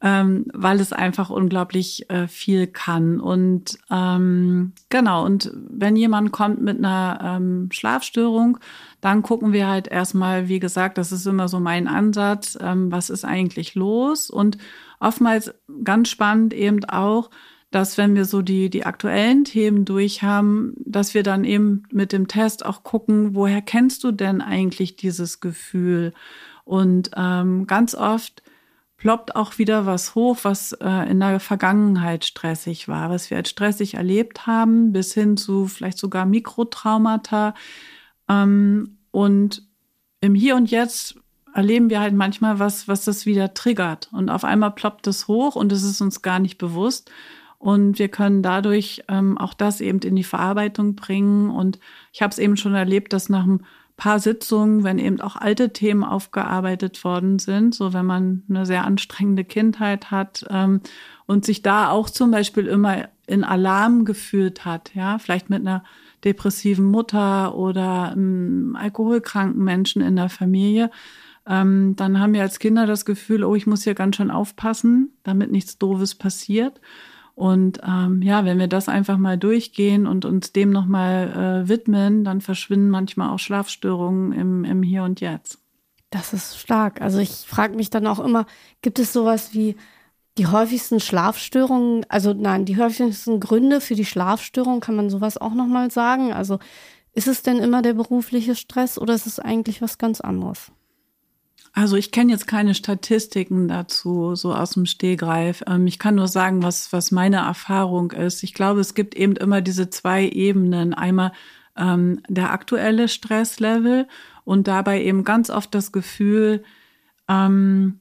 ähm, 0.00 0.44
weil 0.54 0.78
es 0.78 0.92
einfach 0.92 1.30
unglaublich 1.30 2.08
äh, 2.10 2.28
viel 2.28 2.68
kann. 2.68 3.18
Und 3.18 3.76
ähm, 3.90 4.72
genau, 4.88 5.24
und 5.24 5.50
wenn 5.68 5.96
jemand 5.96 6.30
kommt 6.30 6.62
mit 6.62 6.78
einer 6.78 7.18
ähm, 7.24 7.70
Schlafstörung, 7.72 8.58
dann 9.00 9.22
gucken 9.22 9.52
wir 9.52 9.66
halt 9.66 9.88
erstmal, 9.88 10.46
wie 10.46 10.60
gesagt, 10.60 10.96
das 10.96 11.10
ist 11.10 11.26
immer 11.26 11.48
so 11.48 11.58
mein 11.58 11.88
Ansatz, 11.88 12.56
ähm, 12.60 12.92
was 12.92 13.10
ist 13.10 13.24
eigentlich 13.24 13.74
los? 13.74 14.30
Und 14.30 14.58
oftmals 15.00 15.52
ganz 15.82 16.08
spannend 16.08 16.54
eben 16.54 16.84
auch, 16.84 17.30
dass 17.70 17.98
wenn 17.98 18.14
wir 18.14 18.24
so 18.24 18.40
die, 18.42 18.70
die 18.70 18.86
aktuellen 18.86 19.44
Themen 19.44 19.84
durch 19.84 20.22
haben, 20.22 20.74
dass 20.84 21.14
wir 21.14 21.22
dann 21.22 21.44
eben 21.44 21.82
mit 21.92 22.12
dem 22.12 22.28
Test 22.28 22.64
auch 22.64 22.82
gucken, 22.82 23.34
woher 23.34 23.60
kennst 23.60 24.04
du 24.04 24.12
denn 24.12 24.40
eigentlich 24.40 24.96
dieses 24.96 25.40
Gefühl? 25.40 26.14
Und 26.64 27.10
ähm, 27.16 27.66
ganz 27.66 27.94
oft 27.94 28.42
ploppt 28.96 29.36
auch 29.36 29.58
wieder 29.58 29.86
was 29.86 30.14
hoch, 30.14 30.38
was 30.42 30.72
äh, 30.72 31.10
in 31.10 31.20
der 31.20 31.40
Vergangenheit 31.40 32.24
stressig 32.24 32.88
war, 32.88 33.10
was 33.10 33.30
wir 33.30 33.36
als 33.36 33.50
stressig 33.50 33.94
erlebt 33.94 34.46
haben, 34.46 34.92
bis 34.92 35.14
hin 35.14 35.36
zu 35.36 35.66
vielleicht 35.66 35.98
sogar 35.98 36.26
Mikrotraumata. 36.26 37.54
Ähm, 38.28 38.98
und 39.10 39.62
im 40.20 40.34
Hier 40.34 40.56
und 40.56 40.70
Jetzt 40.70 41.16
erleben 41.54 41.90
wir 41.90 42.00
halt 42.00 42.14
manchmal 42.14 42.58
was, 42.58 42.88
was 42.88 43.04
das 43.04 43.24
wieder 43.24 43.54
triggert. 43.54 44.08
Und 44.12 44.30
auf 44.30 44.44
einmal 44.44 44.72
ploppt 44.72 45.06
es 45.06 45.28
hoch 45.28 45.54
und 45.54 45.70
es 45.72 45.84
ist 45.84 46.00
uns 46.00 46.22
gar 46.22 46.38
nicht 46.38 46.58
bewusst. 46.58 47.10
Und 47.58 47.98
wir 47.98 48.08
können 48.08 48.42
dadurch 48.42 49.02
ähm, 49.08 49.36
auch 49.36 49.52
das 49.52 49.80
eben 49.80 49.98
in 50.00 50.16
die 50.16 50.24
Verarbeitung 50.24 50.94
bringen. 50.94 51.50
Und 51.50 51.80
ich 52.12 52.22
habe 52.22 52.30
es 52.30 52.38
eben 52.38 52.56
schon 52.56 52.74
erlebt, 52.74 53.12
dass 53.12 53.28
nach 53.28 53.44
ein 53.44 53.64
paar 53.96 54.20
Sitzungen, 54.20 54.84
wenn 54.84 54.98
eben 55.00 55.20
auch 55.20 55.34
alte 55.34 55.72
Themen 55.72 56.04
aufgearbeitet 56.04 57.02
worden 57.02 57.40
sind, 57.40 57.74
so 57.74 57.92
wenn 57.92 58.06
man 58.06 58.44
eine 58.48 58.64
sehr 58.64 58.84
anstrengende 58.84 59.44
Kindheit 59.44 60.12
hat 60.12 60.46
ähm, 60.50 60.80
und 61.26 61.44
sich 61.44 61.62
da 61.62 61.90
auch 61.90 62.08
zum 62.08 62.30
Beispiel 62.30 62.68
immer 62.68 63.08
in 63.26 63.42
Alarm 63.42 64.04
gefühlt 64.04 64.64
hat, 64.64 64.94
ja, 64.94 65.18
vielleicht 65.18 65.50
mit 65.50 65.60
einer 65.60 65.82
depressiven 66.24 66.86
Mutter 66.86 67.56
oder 67.56 68.12
einem 68.12 68.76
alkoholkranken 68.76 69.62
Menschen 69.62 70.00
in 70.00 70.14
der 70.14 70.28
Familie, 70.28 70.90
ähm, 71.44 71.96
dann 71.96 72.20
haben 72.20 72.34
wir 72.34 72.42
als 72.42 72.60
Kinder 72.60 72.86
das 72.86 73.04
Gefühl, 73.04 73.42
oh, 73.42 73.56
ich 73.56 73.66
muss 73.66 73.82
hier 73.82 73.94
ganz 73.94 74.16
schön 74.16 74.30
aufpassen, 74.30 75.10
damit 75.24 75.50
nichts 75.50 75.76
Doofes 75.76 76.14
passiert. 76.14 76.80
Und 77.38 77.78
ähm, 77.86 78.20
ja, 78.20 78.44
wenn 78.44 78.58
wir 78.58 78.66
das 78.66 78.88
einfach 78.88 79.16
mal 79.16 79.38
durchgehen 79.38 80.08
und 80.08 80.24
uns 80.24 80.52
dem 80.52 80.70
nochmal 80.70 81.62
äh, 81.62 81.68
widmen, 81.68 82.24
dann 82.24 82.40
verschwinden 82.40 82.90
manchmal 82.90 83.30
auch 83.30 83.38
Schlafstörungen 83.38 84.32
im, 84.32 84.64
im 84.64 84.82
Hier 84.82 85.04
und 85.04 85.20
Jetzt. 85.20 85.60
Das 86.10 86.32
ist 86.32 86.58
stark. 86.58 87.00
Also 87.00 87.20
ich 87.20 87.30
frage 87.46 87.76
mich 87.76 87.90
dann 87.90 88.08
auch 88.08 88.18
immer, 88.18 88.44
gibt 88.82 88.98
es 88.98 89.12
sowas 89.12 89.54
wie 89.54 89.76
die 90.36 90.48
häufigsten 90.48 90.98
Schlafstörungen, 90.98 92.04
also 92.08 92.32
nein, 92.32 92.64
die 92.64 92.76
häufigsten 92.76 93.38
Gründe 93.38 93.80
für 93.80 93.94
die 93.94 94.04
Schlafstörung, 94.04 94.80
kann 94.80 94.96
man 94.96 95.08
sowas 95.08 95.38
auch 95.38 95.54
nochmal 95.54 95.92
sagen? 95.92 96.32
Also 96.32 96.58
ist 97.12 97.28
es 97.28 97.44
denn 97.44 97.58
immer 97.58 97.82
der 97.82 97.94
berufliche 97.94 98.56
Stress 98.56 98.98
oder 98.98 99.14
ist 99.14 99.26
es 99.26 99.38
eigentlich 99.38 99.80
was 99.80 99.96
ganz 99.96 100.20
anderes? 100.20 100.72
Also 101.78 101.94
ich 101.94 102.10
kenne 102.10 102.32
jetzt 102.32 102.48
keine 102.48 102.74
Statistiken 102.74 103.68
dazu, 103.68 104.34
so 104.34 104.52
aus 104.52 104.70
dem 104.70 104.84
Stehgreif. 104.84 105.62
Ähm, 105.68 105.86
ich 105.86 106.00
kann 106.00 106.16
nur 106.16 106.26
sagen, 106.26 106.64
was, 106.64 106.92
was 106.92 107.12
meine 107.12 107.36
Erfahrung 107.36 108.10
ist. 108.10 108.42
Ich 108.42 108.52
glaube, 108.52 108.80
es 108.80 108.94
gibt 108.94 109.14
eben 109.14 109.36
immer 109.36 109.60
diese 109.60 109.88
zwei 109.88 110.28
Ebenen. 110.28 110.92
Einmal 110.92 111.30
ähm, 111.76 112.20
der 112.28 112.50
aktuelle 112.50 113.06
Stresslevel 113.06 114.08
und 114.42 114.66
dabei 114.66 115.04
eben 115.04 115.22
ganz 115.22 115.50
oft 115.50 115.72
das 115.72 115.92
Gefühl, 115.92 116.64
ähm, 117.28 118.00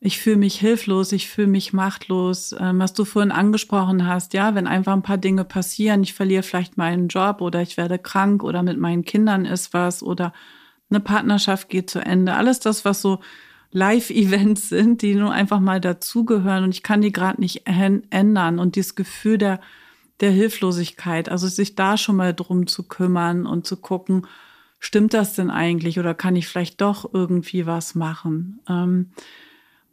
ich 0.00 0.18
fühle 0.18 0.38
mich 0.38 0.58
hilflos, 0.58 1.12
ich 1.12 1.28
fühle 1.28 1.48
mich 1.48 1.74
machtlos. 1.74 2.54
Ähm, 2.58 2.78
was 2.78 2.94
du 2.94 3.04
vorhin 3.04 3.32
angesprochen 3.32 4.06
hast, 4.06 4.32
ja, 4.32 4.54
wenn 4.54 4.66
einfach 4.66 4.94
ein 4.94 5.02
paar 5.02 5.18
Dinge 5.18 5.44
passieren, 5.44 6.04
ich 6.04 6.14
verliere 6.14 6.42
vielleicht 6.42 6.78
meinen 6.78 7.08
Job 7.08 7.42
oder 7.42 7.60
ich 7.60 7.76
werde 7.76 7.98
krank 7.98 8.42
oder 8.42 8.62
mit 8.62 8.78
meinen 8.78 9.04
Kindern 9.04 9.44
ist 9.44 9.74
was 9.74 10.02
oder 10.02 10.32
eine 10.94 11.00
Partnerschaft 11.00 11.68
geht 11.68 11.90
zu 11.90 12.00
Ende. 12.00 12.34
Alles 12.34 12.60
das, 12.60 12.84
was 12.84 13.02
so 13.02 13.20
Live-Events 13.72 14.68
sind, 14.68 15.02
die 15.02 15.14
nur 15.14 15.32
einfach 15.32 15.60
mal 15.60 15.80
dazugehören 15.80 16.64
und 16.64 16.70
ich 16.70 16.82
kann 16.82 17.00
die 17.00 17.12
gerade 17.12 17.40
nicht 17.40 17.62
ändern. 17.66 18.58
Und 18.58 18.76
dieses 18.76 18.94
Gefühl 18.94 19.38
der, 19.38 19.60
der 20.20 20.30
Hilflosigkeit, 20.30 21.28
also 21.28 21.48
sich 21.48 21.74
da 21.74 21.96
schon 21.96 22.16
mal 22.16 22.34
drum 22.34 22.66
zu 22.66 22.82
kümmern 22.82 23.46
und 23.46 23.66
zu 23.66 23.76
gucken, 23.78 24.26
stimmt 24.78 25.14
das 25.14 25.34
denn 25.34 25.50
eigentlich 25.50 25.98
oder 25.98 26.12
kann 26.12 26.36
ich 26.36 26.48
vielleicht 26.48 26.80
doch 26.80 27.12
irgendwie 27.14 27.66
was 27.66 27.94
machen? 27.94 28.60
Ähm, 28.68 29.10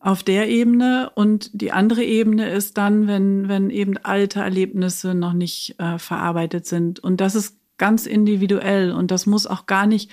auf 0.02 0.24
der 0.24 0.50
Ebene 0.50 1.12
und 1.16 1.50
die 1.54 1.72
andere 1.72 2.04
Ebene 2.04 2.50
ist 2.50 2.78
dann, 2.78 3.08
wenn, 3.08 3.50
wenn 3.50 3.70
eben 3.70 3.98
alte 3.98 4.40
Erlebnisse 4.40 5.14
noch 5.14 5.34
nicht 5.34 5.76
äh, 5.78 6.00
verarbeitet 6.00 6.66
sind. 6.66 7.00
Und 7.00 7.20
das 7.22 7.36
ist 7.36 7.58
ganz 7.78 8.06
individuell 8.06 8.92
und 8.92 9.12
das 9.12 9.26
muss 9.26 9.46
auch 9.46 9.66
gar 9.66 9.88
nicht 9.88 10.12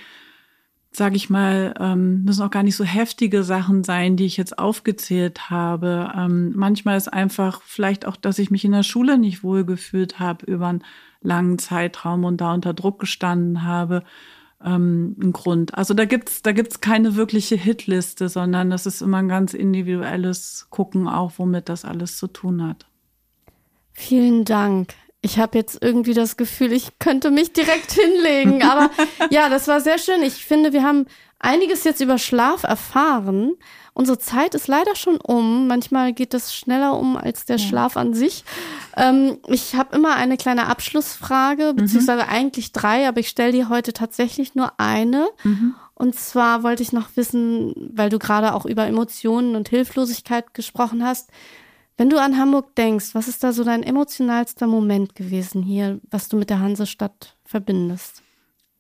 sage 0.97 1.17
ich 1.17 1.29
mal, 1.29 1.75
ähm, 1.79 2.25
müssen 2.25 2.43
auch 2.43 2.51
gar 2.51 2.63
nicht 2.63 2.77
so 2.77 2.85
heftige 2.85 3.43
Sachen 3.43 3.85
sein, 3.85 4.17
die 4.17 4.25
ich 4.25 4.37
jetzt 4.37 4.59
aufgezählt 4.59 5.51
habe. 5.51 6.11
Ähm, 6.17 6.53
manchmal 6.57 6.97
ist 6.97 7.13
einfach 7.13 7.61
vielleicht 7.63 8.07
auch, 8.07 8.17
dass 8.17 8.39
ich 8.39 8.51
mich 8.51 8.65
in 8.65 8.73
der 8.73 8.83
Schule 8.83 9.19
nicht 9.19 9.45
wohl 9.45 9.65
gefühlt 9.65 10.19
habe 10.19 10.47
über 10.47 10.69
einen 10.69 10.85
langen 11.21 11.59
Zeitraum 11.59 12.25
und 12.25 12.41
da 12.41 12.55
unter 12.55 12.73
Druck 12.73 12.99
gestanden 12.99 13.63
habe. 13.63 14.05
Ähm, 14.65 15.17
ein 15.21 15.33
Grund. 15.33 15.75
Also 15.75 15.93
da 15.93 16.07
gibt's 16.07 16.41
da 16.41 16.53
gibt's 16.53 16.81
keine 16.81 17.15
wirkliche 17.15 17.57
Hitliste, 17.57 18.31
sondern 18.31 18.71
das 18.71 18.87
ist 18.87 19.03
immer 19.03 19.19
ein 19.19 19.29
ganz 19.29 19.53
individuelles 19.53 20.69
Gucken, 20.71 21.09
auch 21.09 21.33
womit 21.37 21.69
das 21.69 21.85
alles 21.85 22.17
zu 22.17 22.27
tun 22.27 22.67
hat. 22.67 22.87
Vielen 23.93 24.45
Dank. 24.45 24.95
Ich 25.27 25.41
habe 25.41 25.59
jetzt 25.59 25.79
irgendwie 25.83 26.15
das 26.15 26.37
Gefühl, 26.37 26.73
ich 26.73 27.01
könnte 27.01 27.33
mich 27.33 27.53
direkt 27.53 27.93
hinlegen. 28.01 28.63
Aber 28.63 28.91
ja, 29.31 29.49
das 29.49 29.67
war 29.67 29.81
sehr 29.81 29.99
schön. 29.99 30.23
Ich 30.23 30.45
finde, 30.45 30.73
wir 30.73 30.85
haben 30.85 31.07
einiges 31.41 31.83
jetzt 31.83 32.01
über 32.01 32.17
Schlaf 32.17 32.63
erfahren. 32.63 33.55
Unsere 33.93 34.19
Zeit 34.19 34.55
ist 34.55 34.69
leider 34.69 34.95
schon 34.95 35.17
um. 35.17 35.67
Manchmal 35.67 36.13
geht 36.13 36.33
das 36.33 36.55
schneller 36.55 36.97
um 36.97 37.17
als 37.17 37.45
der 37.45 37.57
ja. 37.57 37.67
Schlaf 37.67 37.97
an 37.97 38.15
sich. 38.15 38.45
Ähm, 38.97 39.39
ich 39.49 39.75
habe 39.75 39.97
immer 39.97 40.15
eine 40.15 40.37
kleine 40.37 40.69
Abschlussfrage, 40.69 41.73
mhm. 41.73 41.77
beziehungsweise 41.77 42.23
mhm. 42.23 42.31
eigentlich 42.31 42.73
drei, 42.73 43.09
aber 43.09 43.19
ich 43.19 43.29
stelle 43.29 43.51
dir 43.51 43.69
heute 43.69 43.93
tatsächlich 43.93 44.55
nur 44.55 44.79
eine. 44.79 45.27
Mhm. 45.43 45.75
Und 45.95 46.15
zwar 46.15 46.63
wollte 46.63 46.85
ich 46.85 46.93
noch 46.93 47.09
wissen, 47.17 47.91
weil 47.95 48.11
du 48.11 48.21
gerade 48.21 48.55
auch 48.55 48.65
über 48.65 48.87
Emotionen 48.87 49.57
und 49.57 49.71
Hilflosigkeit 49.71 50.55
gesprochen 50.55 51.05
hast. 51.05 51.31
Wenn 51.97 52.11
du 52.11 52.21
an 52.21 52.37
Hamburg 52.37 52.75
denkst, 52.77 53.15
was 53.15 53.27
ist 53.27 53.43
da 53.43 53.53
so 53.53 53.65
dein 53.65 53.83
emotionalster 53.83 54.67
Moment 54.67 55.15
gewesen 55.15 55.63
hier, 55.63 55.99
was 56.11 56.29
du 56.29 56.37
mit 56.37 56.51
der 56.51 56.61
Hansestadt 56.61 57.37
verbindest? 57.45 58.23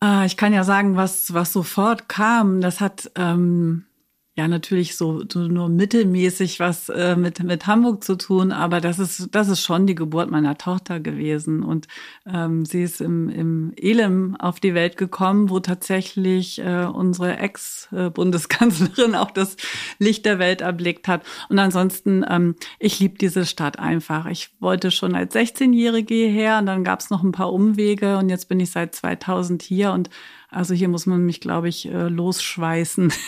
Ah, 0.00 0.26
ich 0.26 0.36
kann 0.36 0.52
ja 0.52 0.64
sagen, 0.64 0.96
was, 0.96 1.32
was 1.32 1.52
sofort 1.52 2.08
kam. 2.08 2.60
Das 2.60 2.80
hat 2.80 3.10
ähm, 3.14 3.86
ja 4.36 4.48
natürlich 4.48 4.96
so, 4.96 5.22
nur 5.34 5.70
mittelmäßig 5.70 6.60
was 6.60 6.90
äh, 6.90 7.16
mit 7.16 7.42
mit 7.42 7.66
Hamburg 7.66 8.04
zu 8.04 8.16
tun, 8.16 8.52
aber 8.52 8.82
das 8.82 8.98
ist 8.98 9.34
das 9.34 9.48
ist 9.48 9.62
schon 9.62 9.86
die 9.86 9.94
Geburt 9.94 10.30
meiner 10.30 10.58
Tochter 10.58 11.00
gewesen 11.00 11.62
und 11.62 11.88
ähm, 12.26 12.66
sie 12.66 12.82
ist 12.82 13.00
im 13.00 13.30
im 13.30 13.72
Elem 13.76 14.36
auf 14.36 14.60
die 14.60 14.74
Welt 14.74 14.98
gekommen, 14.98 15.48
wo 15.48 15.60
tatsächlich 15.60 16.58
äh, 16.58 16.84
unsere 16.84 17.38
Ex-Bundeskanzlerin 17.38 19.14
auch 19.16 19.30
das 19.30 19.56
Licht 19.98 20.26
der 20.26 20.38
Welt 20.38 20.60
erblickt 20.60 21.08
hat 21.08 21.22
und 21.48 21.58
ansonsten 21.58 22.22
ähm, 22.28 22.56
ich 22.78 23.00
liebe 23.00 23.16
diese 23.16 23.46
Stadt 23.46 23.78
einfach. 23.78 24.26
Ich 24.26 24.50
wollte 24.60 24.90
schon 24.90 25.14
als 25.14 25.34
16-Jährige 25.34 26.14
hierher 26.14 26.58
und 26.58 26.66
dann 26.66 26.84
gab 26.84 27.00
es 27.00 27.08
noch 27.08 27.22
ein 27.22 27.32
paar 27.32 27.52
Umwege 27.52 28.18
und 28.18 28.28
jetzt 28.28 28.50
bin 28.50 28.60
ich 28.60 28.70
seit 28.70 28.94
2000 28.94 29.62
hier 29.62 29.92
und 29.92 30.10
also 30.50 30.74
hier 30.74 30.88
muss 30.88 31.06
man 31.06 31.24
mich, 31.24 31.40
glaube 31.40 31.68
ich, 31.68 31.86
äh, 31.86 32.08
losschweißen. 32.08 33.12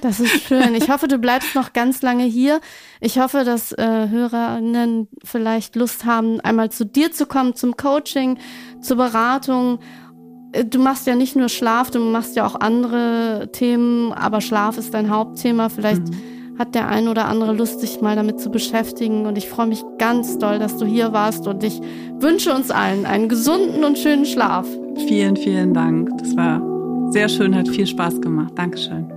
Das 0.00 0.20
ist 0.20 0.42
schön. 0.42 0.74
Ich 0.74 0.90
hoffe, 0.90 1.08
du 1.08 1.18
bleibst 1.18 1.54
noch 1.54 1.72
ganz 1.72 2.02
lange 2.02 2.24
hier. 2.24 2.60
Ich 3.00 3.18
hoffe, 3.18 3.44
dass 3.44 3.72
äh, 3.72 4.08
Hörerinnen 4.08 5.08
vielleicht 5.24 5.76
Lust 5.76 6.04
haben, 6.04 6.40
einmal 6.40 6.70
zu 6.70 6.84
dir 6.84 7.12
zu 7.12 7.26
kommen, 7.26 7.54
zum 7.54 7.76
Coaching, 7.76 8.38
zur 8.80 8.96
Beratung. 8.96 9.78
Äh, 10.52 10.64
du 10.64 10.80
machst 10.80 11.06
ja 11.06 11.14
nicht 11.14 11.36
nur 11.36 11.48
Schlaf, 11.48 11.90
du 11.90 12.00
machst 12.00 12.36
ja 12.36 12.46
auch 12.46 12.60
andere 12.60 13.50
Themen, 13.52 14.12
aber 14.12 14.40
Schlaf 14.40 14.76
ist 14.76 14.92
dein 14.92 15.10
Hauptthema. 15.10 15.68
Vielleicht 15.68 16.08
mhm. 16.08 16.58
hat 16.58 16.74
der 16.74 16.88
ein 16.88 17.08
oder 17.08 17.26
andere 17.26 17.52
Lust, 17.52 17.80
sich 17.80 18.00
mal 18.00 18.16
damit 18.16 18.40
zu 18.40 18.50
beschäftigen. 18.50 19.26
Und 19.26 19.38
ich 19.38 19.48
freue 19.48 19.66
mich 19.66 19.82
ganz 19.98 20.38
doll, 20.38 20.58
dass 20.58 20.76
du 20.76 20.84
hier 20.84 21.12
warst 21.12 21.46
und 21.46 21.62
ich 21.62 21.80
wünsche 22.18 22.54
uns 22.54 22.70
allen 22.70 23.06
einen 23.06 23.28
gesunden 23.28 23.84
und 23.84 23.98
schönen 23.98 24.26
Schlaf. 24.26 24.66
Vielen, 24.96 25.36
vielen 25.36 25.74
Dank. 25.74 26.10
Das 26.18 26.36
war 26.36 26.60
sehr 27.12 27.28
schön, 27.28 27.54
hat 27.54 27.68
viel 27.68 27.86
Spaß 27.86 28.20
gemacht. 28.20 28.52
Dankeschön. 28.56 29.15